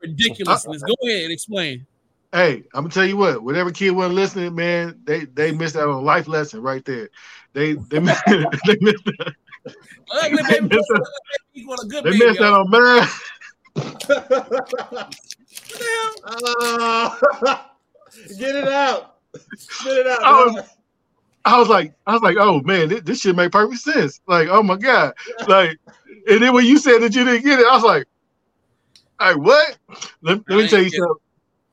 [0.03, 0.83] Ridiculousness.
[0.83, 1.87] Go ahead, and explain.
[2.33, 3.45] Hey, I'm gonna tell you what.
[3.45, 7.11] Whatever kid wasn't listening, man, they they missed out on a life lesson right there.
[7.53, 9.05] They they missed, they missed
[9.67, 11.03] Ugly They baby missed out,
[11.55, 12.25] equal a good they baby.
[12.27, 12.61] missed out y'all.
[12.63, 13.23] on math.
[13.75, 14.19] What
[15.79, 16.13] the hell?
[16.25, 17.71] Ah,
[18.39, 19.17] get it out.
[19.57, 20.23] Spit it out.
[20.23, 20.65] I was-
[21.45, 24.21] I was like, I was like, oh man, this, this shit make perfect sense.
[24.29, 25.13] Like, oh my god,
[25.49, 25.77] like,
[26.29, 28.07] and then when you said that you didn't get it, I was like,
[29.19, 29.77] all right, what?
[30.23, 31.15] Let, let me tell you ain't something.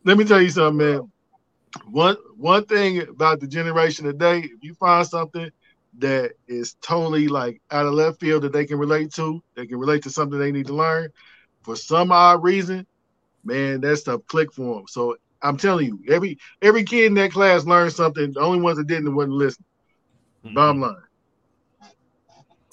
[0.06, 1.12] Let me tell you something, man.
[1.92, 5.52] One one thing about the generation today, if you find something
[5.98, 9.78] that is totally like out of left field that they can relate to, they can
[9.78, 11.10] relate to something they need to learn,
[11.64, 12.86] for some odd reason,
[13.44, 14.86] man, that stuff click for them.
[14.88, 18.34] So I'm telling you, every every kid in that class learned something.
[18.34, 19.66] The only ones that didn't wasn't listening.
[20.46, 20.56] Mm-hmm.
[20.56, 20.96] Bottom line.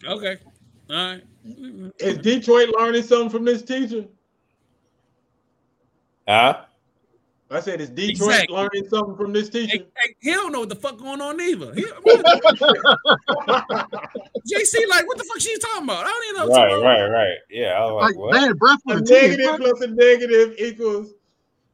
[0.04, 0.36] Okay.
[0.90, 1.22] All right.
[1.98, 4.04] Is Detroit learning something from this teacher?
[6.28, 6.64] Huh?
[7.48, 8.56] I said, is Detroit Exactly.
[8.56, 9.78] learning something from this teacher?
[9.78, 11.72] hey, he don't know what the fuck going on either.
[11.74, 11.84] He-
[14.46, 16.04] Jaycee, like, what the fuck she talking about?
[16.06, 16.48] I don't even know.
[16.48, 17.36] what Right, she's right, right.
[17.50, 18.34] Yeah, I was like, Like what?
[18.40, 19.30] man, breath a for the team.
[19.30, 21.14] negative plus a negative equals.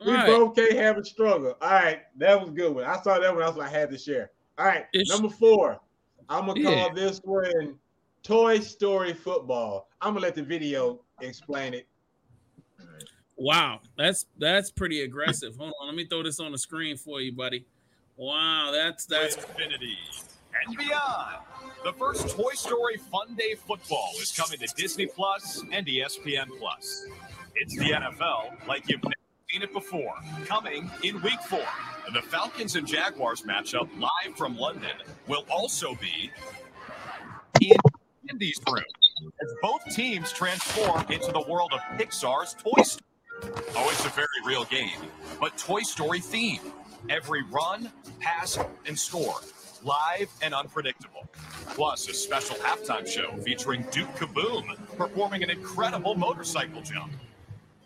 [0.05, 0.27] We Right.
[0.27, 1.57] both can't have a struggle.
[1.63, 2.85] All right, that was a good one.
[2.85, 3.41] I saw that one.
[3.45, 4.31] That's what I had to share.
[4.59, 5.81] All right, It's- number four.
[6.29, 7.79] I'm gonna call this one
[8.23, 9.89] Toy Story Football.
[10.01, 11.87] I'm gonna let the video explain it.
[13.37, 15.57] Wow, that's that's pretty aggressive.
[15.57, 17.67] Hold on, let me throw this on the screen for you, buddy.
[18.17, 19.97] Wow, that's that's infinity
[20.67, 21.37] and beyond.
[21.85, 27.07] The first Toy Story Fun Day Football is coming to Disney Plus and ESPN Plus.
[27.57, 29.15] It's the NFL like you've never
[29.51, 30.15] seen it before.
[30.45, 31.67] Coming in Week Four,
[32.13, 36.31] the Falcons and Jaguars matchup live from London will also be
[37.61, 37.77] in
[38.31, 38.85] Indy's room
[39.43, 43.12] as both teams transform into the world of Pixar's Toy Story.
[43.45, 45.01] Oh, it's a very real game,
[45.41, 46.61] but Toy Story theme.
[47.09, 47.91] Every run,
[48.21, 49.41] pass, and score,
[49.83, 51.27] live and unpredictable.
[51.71, 57.13] Plus, a special halftime show featuring Duke Kaboom performing an incredible motorcycle jump.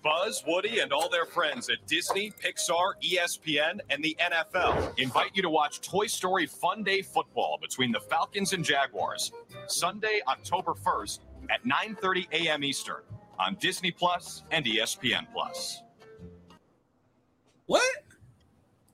[0.02, 5.42] Buzz, Woody, and all their friends at Disney, Pixar, ESPN, and the NFL invite you
[5.42, 9.32] to watch Toy Story Fun Day Football between the Falcons and Jaguars,
[9.66, 12.62] Sunday, October 1st at 9:30 a.m.
[12.62, 13.02] Eastern
[13.38, 15.82] on Disney Plus and ESPN Plus.
[17.66, 17.96] what?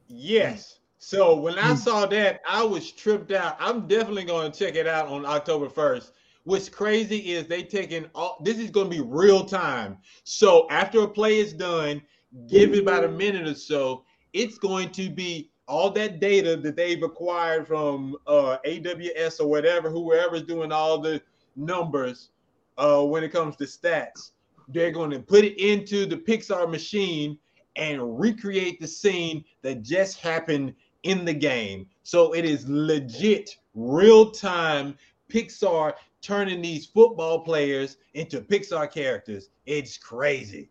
[0.09, 0.79] Yes.
[0.99, 3.57] So when I saw that, I was tripped out.
[3.59, 6.13] I'm definitely going to check it out on October 1st.
[6.45, 9.99] What's crazy is they taking all this is going to be real time.
[10.25, 12.03] So after a play is done,
[12.49, 16.77] give it about a minute or so, it's going to be all that data that
[16.77, 21.23] they've acquired from uh, AWS or whatever, whoever's doing all the
[21.57, 22.31] numbers
[22.79, 24.32] uh, when it comes to stats.
[24.69, 27.39] They're going to put it into the Pixar machine
[27.77, 31.87] and recreate the scene that just happened in the game.
[32.03, 34.97] So it is legit real time
[35.29, 39.49] Pixar turning these football players into Pixar characters.
[39.67, 40.69] It's crazy.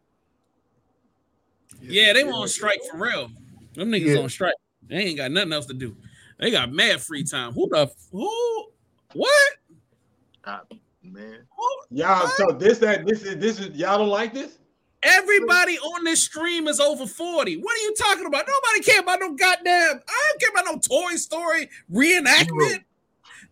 [1.81, 3.29] Yeah, they on strike for real.
[3.73, 4.21] Them niggas Yeah.
[4.21, 4.55] on strike.
[4.87, 5.95] They ain't got nothing else to do.
[6.37, 7.53] They got mad free time.
[7.53, 8.71] Who the who?
[9.13, 9.53] What?
[11.03, 11.39] Man,
[11.89, 14.59] Y'all, so this that this is this is y'all don't like this?
[15.03, 17.57] Everybody on this stream is over 40.
[17.57, 18.45] What are you talking about?
[18.47, 19.99] Nobody care about no goddamn.
[20.07, 22.83] I don't care about no Toy Story reenactment.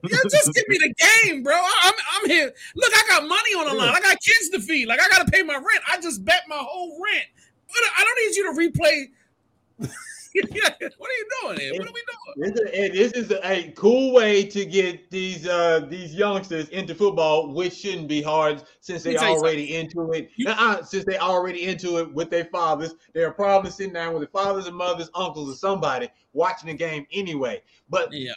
[0.03, 0.93] Yeah, just give me the
[1.25, 1.55] game, bro.
[1.55, 1.93] I- I'm
[2.23, 2.53] I'm here.
[2.75, 3.89] Look, I got money on the line.
[3.95, 4.87] I got kids to feed.
[4.87, 5.83] Like I gotta pay my rent.
[5.91, 7.25] I just bet my whole rent.
[7.67, 9.89] What- I don't need you to replay.
[10.35, 11.73] what are you doing here?
[11.73, 12.19] What are we doing?
[12.37, 16.69] This is, and this is a, a cool way to get these uh these youngsters
[16.69, 20.29] into football, which shouldn't be hard since they you already into it.
[20.45, 24.29] Uh-uh, since they already into it with their fathers, they're probably sitting down with their
[24.43, 27.61] fathers and mothers, uncles, or somebody watching the game anyway.
[27.89, 28.33] But Yeah.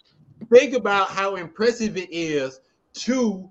[0.51, 2.61] think about how impressive it is
[2.95, 3.49] to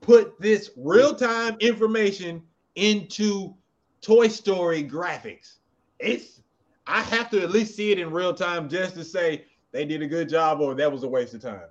[0.00, 2.42] put this real time information
[2.74, 3.54] into
[4.02, 5.58] Toy Story graphics.
[5.98, 6.41] It's
[6.86, 10.02] I have to at least see it in real time just to say they did
[10.02, 11.68] a good job or that was a waste of time.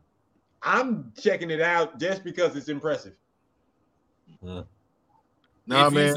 [0.63, 3.13] I'm checking it out just because it's impressive.
[5.67, 6.15] nah, If man.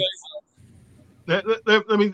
[1.27, 2.13] Let, let- let- let me.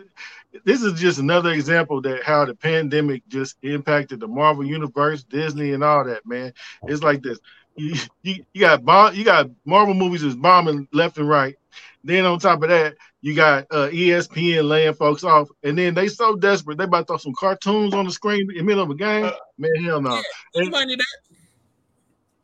[0.65, 5.73] This is just another example that how the pandemic just impacted the Marvel universe, Disney,
[5.73, 6.27] and all that.
[6.27, 6.53] Man,
[6.87, 7.39] it's like this.
[7.77, 11.55] You you, you got bomb, you got Marvel movies is bombing left and right.
[12.03, 16.09] Then on top of that, you got uh, ESPN laying folks off, and then they
[16.09, 18.91] so desperate they about to throw some cartoons on the screen in the middle of
[18.91, 19.31] a game.
[19.59, 20.15] Man, hell no.
[20.15, 20.23] Yeah,
[20.55, 21.37] And- Nobody need that.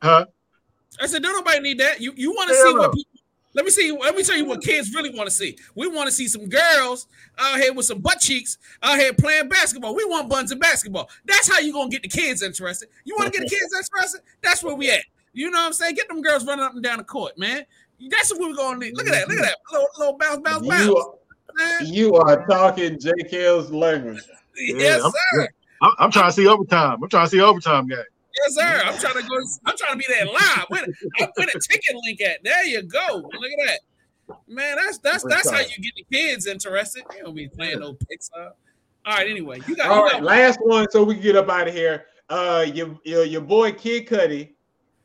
[0.01, 0.25] huh?
[0.99, 2.01] I said, don't nobody need that.
[2.01, 2.79] You you want to see no.
[2.79, 3.17] what people
[3.57, 3.91] let me see.
[3.91, 5.57] Let me tell you what kids really want to see.
[5.73, 7.07] We want to see some girls
[7.39, 9.95] out here with some butt cheeks out here playing basketball.
[9.95, 11.09] We want buns in basketball.
[11.25, 12.87] That's how you gonna get the kids interested.
[13.03, 14.21] You want to get the kids interested?
[14.43, 15.01] That's where we at.
[15.33, 15.95] You know what I'm saying?
[15.95, 17.65] Get them girls running up and down the court, man.
[18.09, 18.95] That's what we're gonna need.
[18.95, 19.27] Look at that.
[19.27, 19.57] Look at that.
[19.71, 20.85] Little, little bounce, bounce, bounce.
[20.85, 21.13] You,
[21.55, 21.85] man.
[21.85, 24.21] you are talking JKelz's language.
[24.55, 25.47] Yes, I'm- sir.
[25.81, 27.03] I'm, I'm trying to see overtime.
[27.03, 27.99] I'm trying to see overtime game.
[27.99, 28.81] Yes, sir.
[28.85, 29.35] I'm trying to go.
[29.65, 30.65] I'm trying to be there live.
[30.69, 32.43] Where, the- where the ticket link at?
[32.43, 33.05] There you go.
[33.15, 33.79] Look at that.
[34.47, 37.03] Man, that's that's that's how you get the kids interested.
[37.11, 38.51] They don't be playing no Pixar.
[39.05, 40.15] All right, anyway, you got, all right.
[40.15, 42.07] you got last one, so we can get up out of here.
[42.29, 44.53] Uh, your your, your boy Kid Cudi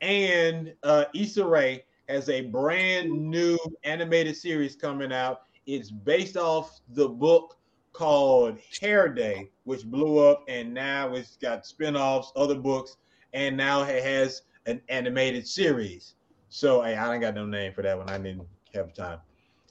[0.01, 5.43] and uh, Issa Rae has a brand new animated series coming out.
[5.65, 7.57] It's based off the book
[7.93, 12.97] called Hair Day, which blew up, and now it's got spin-offs, other books,
[13.33, 16.15] and now it has an animated series.
[16.49, 18.09] So hey, I don't got no name for that one.
[18.09, 19.19] I didn't have time.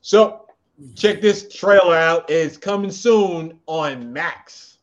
[0.00, 0.46] So
[0.96, 2.30] check this trailer out.
[2.30, 4.78] It's coming soon on Max.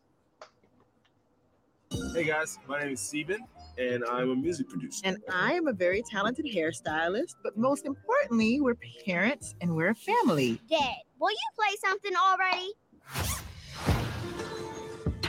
[2.14, 3.39] Hey guys, my name is Steven,
[3.80, 5.02] and I'm a music producer.
[5.06, 8.76] And I am a very talented hairstylist, but most importantly, we're
[9.06, 10.60] parents and we're a family.
[10.70, 12.74] Dad, will you play something already?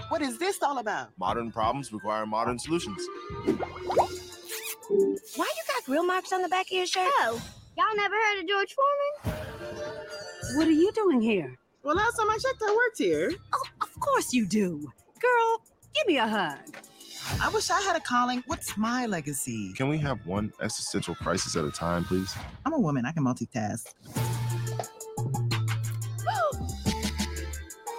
[0.09, 1.11] What is this all about?
[1.19, 3.07] Modern problems require modern solutions.
[3.47, 4.09] Why
[4.89, 7.09] you got grill marks on the back of your shirt?
[7.21, 7.41] Oh,
[7.77, 9.39] y'all never heard of George Foreman?
[10.57, 11.57] What are you doing here?
[11.85, 13.33] Well, last time I checked, I worked here.
[13.53, 14.91] Oh, of course you do.
[15.21, 15.63] Girl,
[15.95, 16.59] give me a hug.
[17.41, 18.43] I wish I had a calling.
[18.47, 19.73] What's my legacy?
[19.75, 22.35] Can we have one existential crisis at a time, please?
[22.67, 23.05] I'm a woman.
[23.07, 23.87] I can multitask.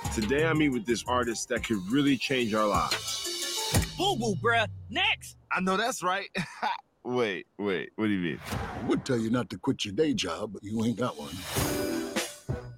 [0.14, 3.94] Today I meet with this artist that could really change our lives.
[3.98, 4.68] Boo boo, bruh.
[4.90, 5.38] Next.
[5.52, 6.30] I know that's right.
[7.04, 8.40] wait, wait, what do you mean?
[8.52, 11.81] I would tell you not to quit your day job, but you ain't got one.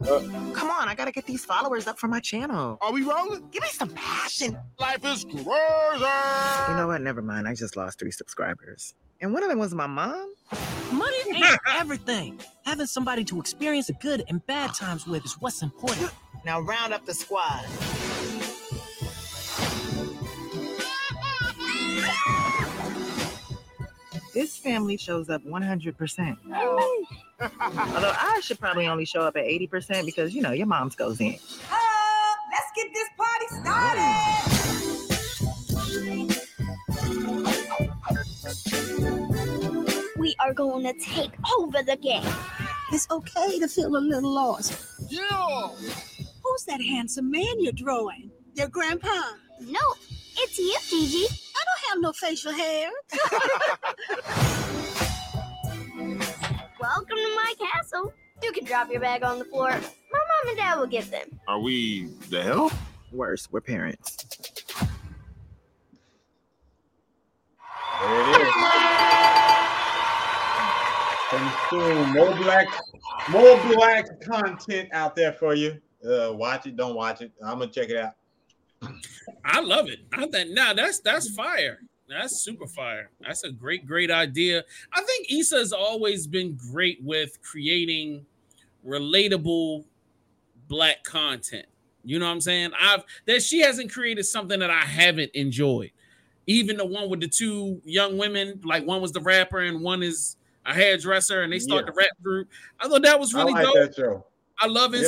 [0.05, 2.77] Come on, I gotta get these followers up for my channel.
[2.81, 3.47] Are we rolling?
[3.51, 4.57] Give me some passion.
[4.79, 5.45] Life is crazy.
[5.45, 7.01] You know what?
[7.01, 7.47] Never mind.
[7.47, 8.93] I just lost three subscribers.
[9.21, 10.33] And one of them was my mom.
[10.91, 12.39] Money ain't everything.
[12.65, 16.11] Having somebody to experience the good and bad times with is what's important.
[16.45, 17.63] Now round up the squad.
[24.33, 26.37] This family shows up 100%.
[26.49, 31.21] Although I should probably only show up at 80% because, you know, your mom's goes
[31.21, 31.33] in.
[31.33, 34.33] let's get this party started.
[40.17, 42.23] We are going to take over the game.
[42.91, 44.73] It's okay to feel a little lost.
[45.09, 45.67] Yeah!
[46.43, 48.31] Who's that handsome man you're drawing?
[48.55, 49.21] Your grandpa?
[49.59, 49.79] No,
[50.37, 51.25] it's you, Gigi.
[51.25, 52.89] I don't have no facial hair.
[56.79, 58.13] Welcome to my castle.
[58.41, 59.69] You can drop your bag on the floor.
[59.69, 59.89] My mom
[60.43, 61.39] mom and dad will get them.
[61.47, 62.71] Are we the hell?
[63.11, 64.17] Worse, we're parents.
[68.01, 68.53] There it is.
[71.29, 72.13] Coming soon.
[72.13, 72.67] More black,
[73.29, 75.79] more black content out there for you.
[76.05, 77.31] Uh, watch it, don't watch it.
[77.43, 78.13] I'm gonna check it out.
[79.45, 79.99] I love it.
[80.13, 81.79] I think now that's that's fire.
[82.09, 83.09] That's super fire.
[83.21, 84.63] That's a great, great idea.
[84.91, 88.25] I think Issa has always been great with creating
[88.85, 89.85] relatable
[90.67, 91.65] black content.
[92.03, 92.71] You know what I'm saying?
[92.79, 95.91] I've that she hasn't created something that I haven't enjoyed.
[96.45, 100.03] Even the one with the two young women, like one was the rapper and one
[100.03, 101.91] is a hairdresser, and they start Yeah.
[101.91, 102.49] the rap group.
[102.79, 104.29] I thought that was I really like dope.
[104.59, 105.01] I love Yeah.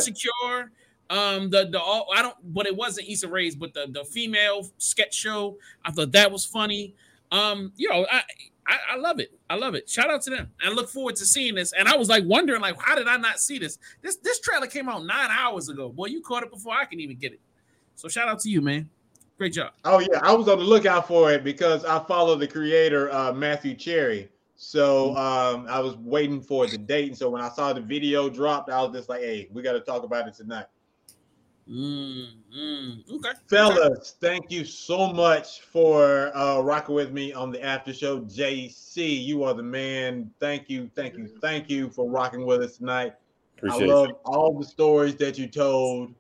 [1.10, 4.68] Um, the the all I don't, but it wasn't Issa Rae's, but the the female
[4.78, 5.58] sketch show.
[5.84, 6.96] I thought that was funny.
[7.32, 8.24] Um, you know, I,
[8.68, 9.32] I I love it.
[9.50, 9.88] I love it.
[9.88, 10.50] Shout out to them.
[10.64, 11.74] I look forward to seeing this.
[11.74, 13.78] And I was like wondering, like, how did I not see this?
[14.02, 15.90] This this trailer came out nine hours ago.
[15.90, 17.40] Boy, you caught it before I can even get it.
[17.96, 18.90] So shout out to you, man.
[19.38, 19.74] Great job.
[19.84, 23.34] Oh yeah, I was on the lookout for it because I follow the creator uh,
[23.34, 24.30] Matthew Cherry.
[24.56, 28.30] So um, I was waiting for the date, and so when I saw the video
[28.30, 30.68] dropped, I was just like, "Hey, we got to talk about it tonight."
[31.70, 33.30] Mm, mm, okay.
[33.48, 38.22] Fellas, thank you so much for uh, rocking with me on the after show.
[38.22, 40.30] Jaycee, you are the man.
[40.40, 43.14] Thank you, thank you, thank you for rocking with us tonight.
[43.58, 44.16] Appreciate I love you.
[44.26, 46.14] all the stories that you told,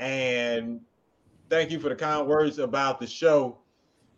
[0.00, 0.80] and
[1.50, 3.58] thank you for the kind words about the show.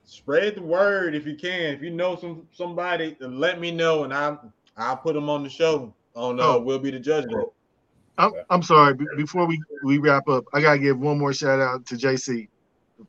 [0.04, 1.74] Spread the word if you can.
[1.74, 4.38] If you know some somebody, let me know, and I
[4.78, 5.94] I'll put them on the show.
[6.14, 6.60] On uh, Oh.
[6.60, 7.26] we'll be the judge.
[8.22, 8.34] It.
[8.38, 8.94] I'm, I'm sorry.
[8.94, 12.48] be- Before we, we wrap up, I gotta give one more shout out to Jaycee.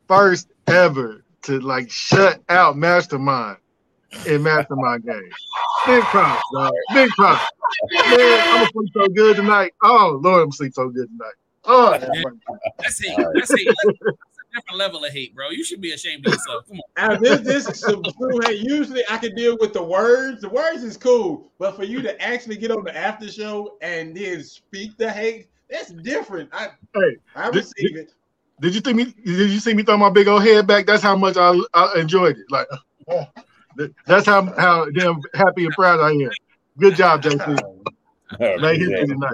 [0.08, 3.58] First ever to like shut out Mastrmynd
[4.26, 5.30] in Mastermind game.
[5.86, 6.72] Big props, dog.
[6.94, 7.46] Big props.
[7.92, 9.74] Man, I'm gonna sleep so good tonight.
[9.84, 11.34] Oh Lord, I'm gonna sleep so good tonight.
[11.66, 11.92] Oh,
[12.80, 13.18] That's hate.
[13.34, 13.68] That's hate.
[14.54, 15.50] That's a different level of hate, bro.
[15.50, 16.66] You should be ashamed of yourself.
[16.68, 17.22] Come on.
[17.24, 18.60] This this is some true hate.
[18.62, 20.42] Usually, I can deal with the words.
[20.42, 24.16] The words is cool, but for you to actually get on the after show and
[24.16, 26.50] then speak the hate, that's different.
[26.54, 28.14] I hey, I did, receive did- it.
[28.62, 29.06] did you think me?
[29.26, 30.86] Did you see me throw my big old head back?
[30.86, 32.46] That's how much I, I enjoyed it.
[32.52, 32.68] Like,
[34.06, 36.30] that's how how damn happy and proud I am.
[36.78, 37.60] Good job, Jaycee.
[38.40, 39.08] Lay his Appreciate it.
[39.08, 39.34] tonight.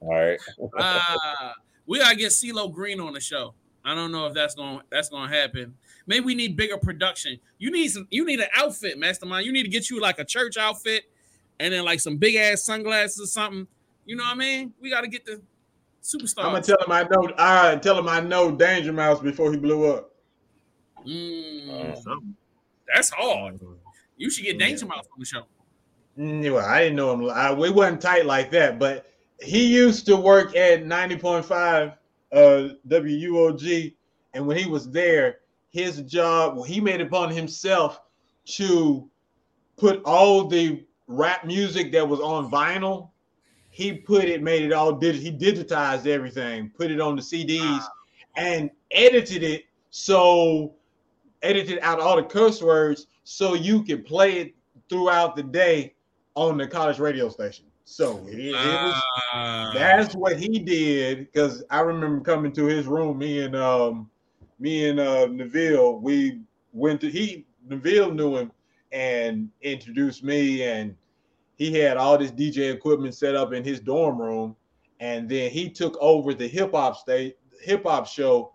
[0.00, 0.38] All right.
[0.76, 1.52] Uh,
[1.86, 3.54] we gotta get CeeLo Green on the show.
[3.84, 5.74] I don't know if that's going that's gonna happen.
[6.06, 7.38] Maybe we need bigger production.
[7.58, 8.06] You need some.
[8.10, 9.44] You need an outfit, Mastrmynd.
[9.44, 11.04] You need to get you like a church outfit,
[11.60, 13.66] and then like some big ass sunglasses or something.
[14.06, 14.74] You know what I mean?
[14.80, 15.40] We got to get the
[16.02, 16.44] superstar.
[16.44, 17.32] I'm gonna tell him I know.
[17.38, 20.10] I tell him I know Danger Mouse before he blew up.
[21.06, 22.34] Mm,
[22.92, 23.60] that's hard.
[24.16, 25.42] You should get Danger Mouse on the show.
[26.18, 27.28] Mm, Well, I didn't know him.
[27.30, 29.10] I, we wasn't tight like that, but
[29.40, 31.94] he used to work at 90.5
[32.34, 33.94] uh, WUOG,
[34.34, 35.38] and when he was there,
[35.70, 38.00] his job, well, he made it upon himself
[38.44, 39.08] to
[39.76, 43.10] put all the rap music that was on vinyl.
[43.70, 45.16] He put it, made it all did.
[45.16, 47.84] He digitized everything, put it on the CDs,
[48.36, 50.74] and edited it so
[51.42, 54.54] edited out all the curse words so you could play it
[54.88, 55.94] throughout the day
[56.34, 57.64] on the college radio station.
[57.84, 59.02] So it, it was
[59.34, 59.70] Ah.
[59.74, 63.18] that's what he did because I remember coming to his room.
[63.18, 64.10] Me and um,
[64.58, 66.40] me and uh, Neville, we
[66.72, 68.52] went to he Neville knew him
[68.92, 70.94] and introduced me, and
[71.56, 74.56] he had all this DJ equipment set up in his dorm room,
[75.00, 78.52] and then he took over the hip hop state hip hop show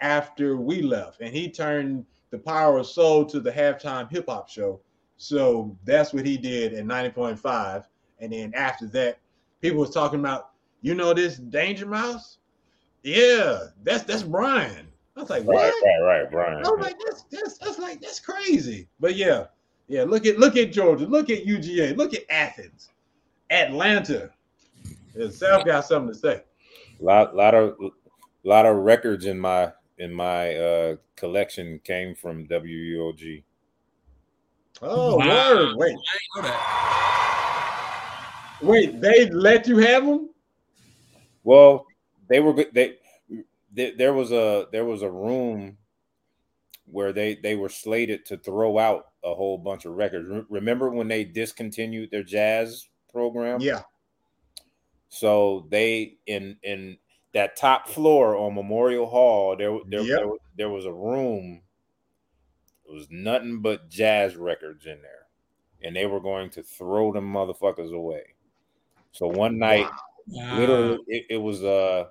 [0.00, 4.48] after we left, and he turned the Power of Soul to the halftime hip hop
[4.48, 4.80] show.
[5.18, 7.84] So that's what he did at 90.5.
[8.22, 9.18] And then after that,
[9.60, 10.50] people was talking about,
[10.80, 12.38] you know, this Danger Mouse?
[13.02, 14.86] Yeah, that's that's Brian.
[15.16, 15.56] I was like, what?
[15.56, 16.64] Right, right, right, Brian.
[16.64, 18.88] I was like, that's that's that's like that's crazy.
[19.00, 19.46] But yeah,
[19.88, 20.04] yeah.
[20.04, 21.04] Look at look at Georgia.
[21.04, 21.96] Look at UGA.
[21.96, 22.90] Look at Athens,
[23.50, 24.30] Atlanta.
[25.16, 26.42] Yeah, South got something to say.
[27.00, 27.76] lot lot of
[28.44, 33.42] lot of records in my in my uh collection came from WUOG.
[34.80, 35.54] Oh, Wow.
[35.54, 35.76] word.
[35.76, 35.98] Wait, I ain't
[36.36, 36.82] know that.
[38.62, 39.00] Wait.
[39.00, 40.30] They let you have them?
[41.44, 41.86] Well,
[42.28, 42.72] they were good.
[42.72, 42.96] They,
[43.72, 45.76] they there was a there was a room
[46.86, 50.28] where they they were slated to throw out a whole bunch of records.
[50.28, 53.60] Re- Remember when they discontinued their jazz program?
[53.60, 53.82] Yeah.
[55.08, 56.98] So they in in
[57.34, 60.18] that top floor on Memorial Hall, there there, Yep.
[60.18, 61.62] there, there was a room.
[62.86, 65.26] It was nothing but jazz records in there,
[65.82, 68.22] and they were going to throw them motherfuckers away.
[69.12, 69.88] So one night,
[70.26, 72.08] Literally, it, it was uh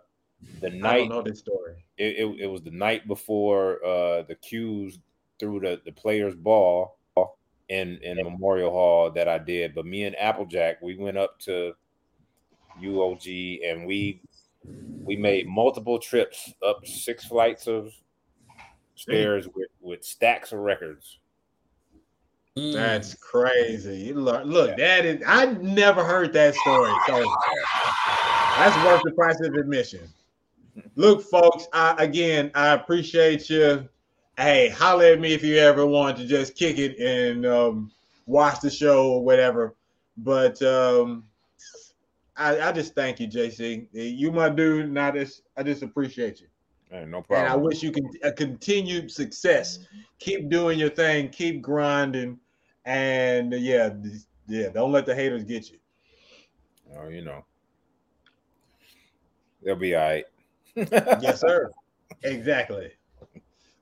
[0.59, 1.05] the night.
[1.05, 1.85] I know this story.
[1.97, 4.99] It, it, it was the night before uh the cues
[5.39, 6.97] threw the the players ball
[7.69, 9.73] in in Memorial Hall that I did.
[9.73, 11.73] But me and Applejack, we went up to
[12.81, 14.21] UOG and we
[15.03, 17.93] we made multiple trips up six flights of
[18.95, 21.20] stairs with, with stacks of records.
[22.55, 23.97] That's crazy.
[23.97, 26.91] You Look, look, that is I never heard that story.
[27.07, 27.23] So
[28.57, 30.01] that's worth the price of admission.
[30.95, 33.87] Look, folks, I, again, I appreciate you.
[34.37, 37.91] Hey, holler at me if you ever want to just kick it and um,
[38.25, 39.75] watch the show or whatever.
[40.17, 41.23] But um,
[42.35, 43.87] I, I just thank you, Jaycee.
[43.93, 46.47] You my dude, and I just I just appreciate you.
[46.89, 47.51] Hey, no And problem.
[47.51, 49.79] I wish you can a continued success.
[50.19, 51.29] Keep doing your thing.
[51.29, 52.37] Keep grinding.
[52.85, 53.93] And yeah,
[54.47, 54.69] yeah.
[54.69, 55.77] Don't let the haters get you.
[56.97, 57.45] Oh, you know.
[59.63, 60.25] They'll be all right.
[60.75, 61.71] yes, sir.
[62.23, 62.91] Exactly.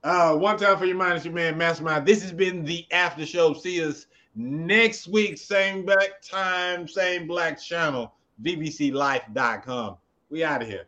[0.03, 2.05] Uh, one time for your mind, it's your man Mastrmynd.
[2.05, 3.53] This has been the after show.
[3.53, 9.97] See us next week, same back time, same black channel, bbclife.com.
[10.29, 10.85] We out of here.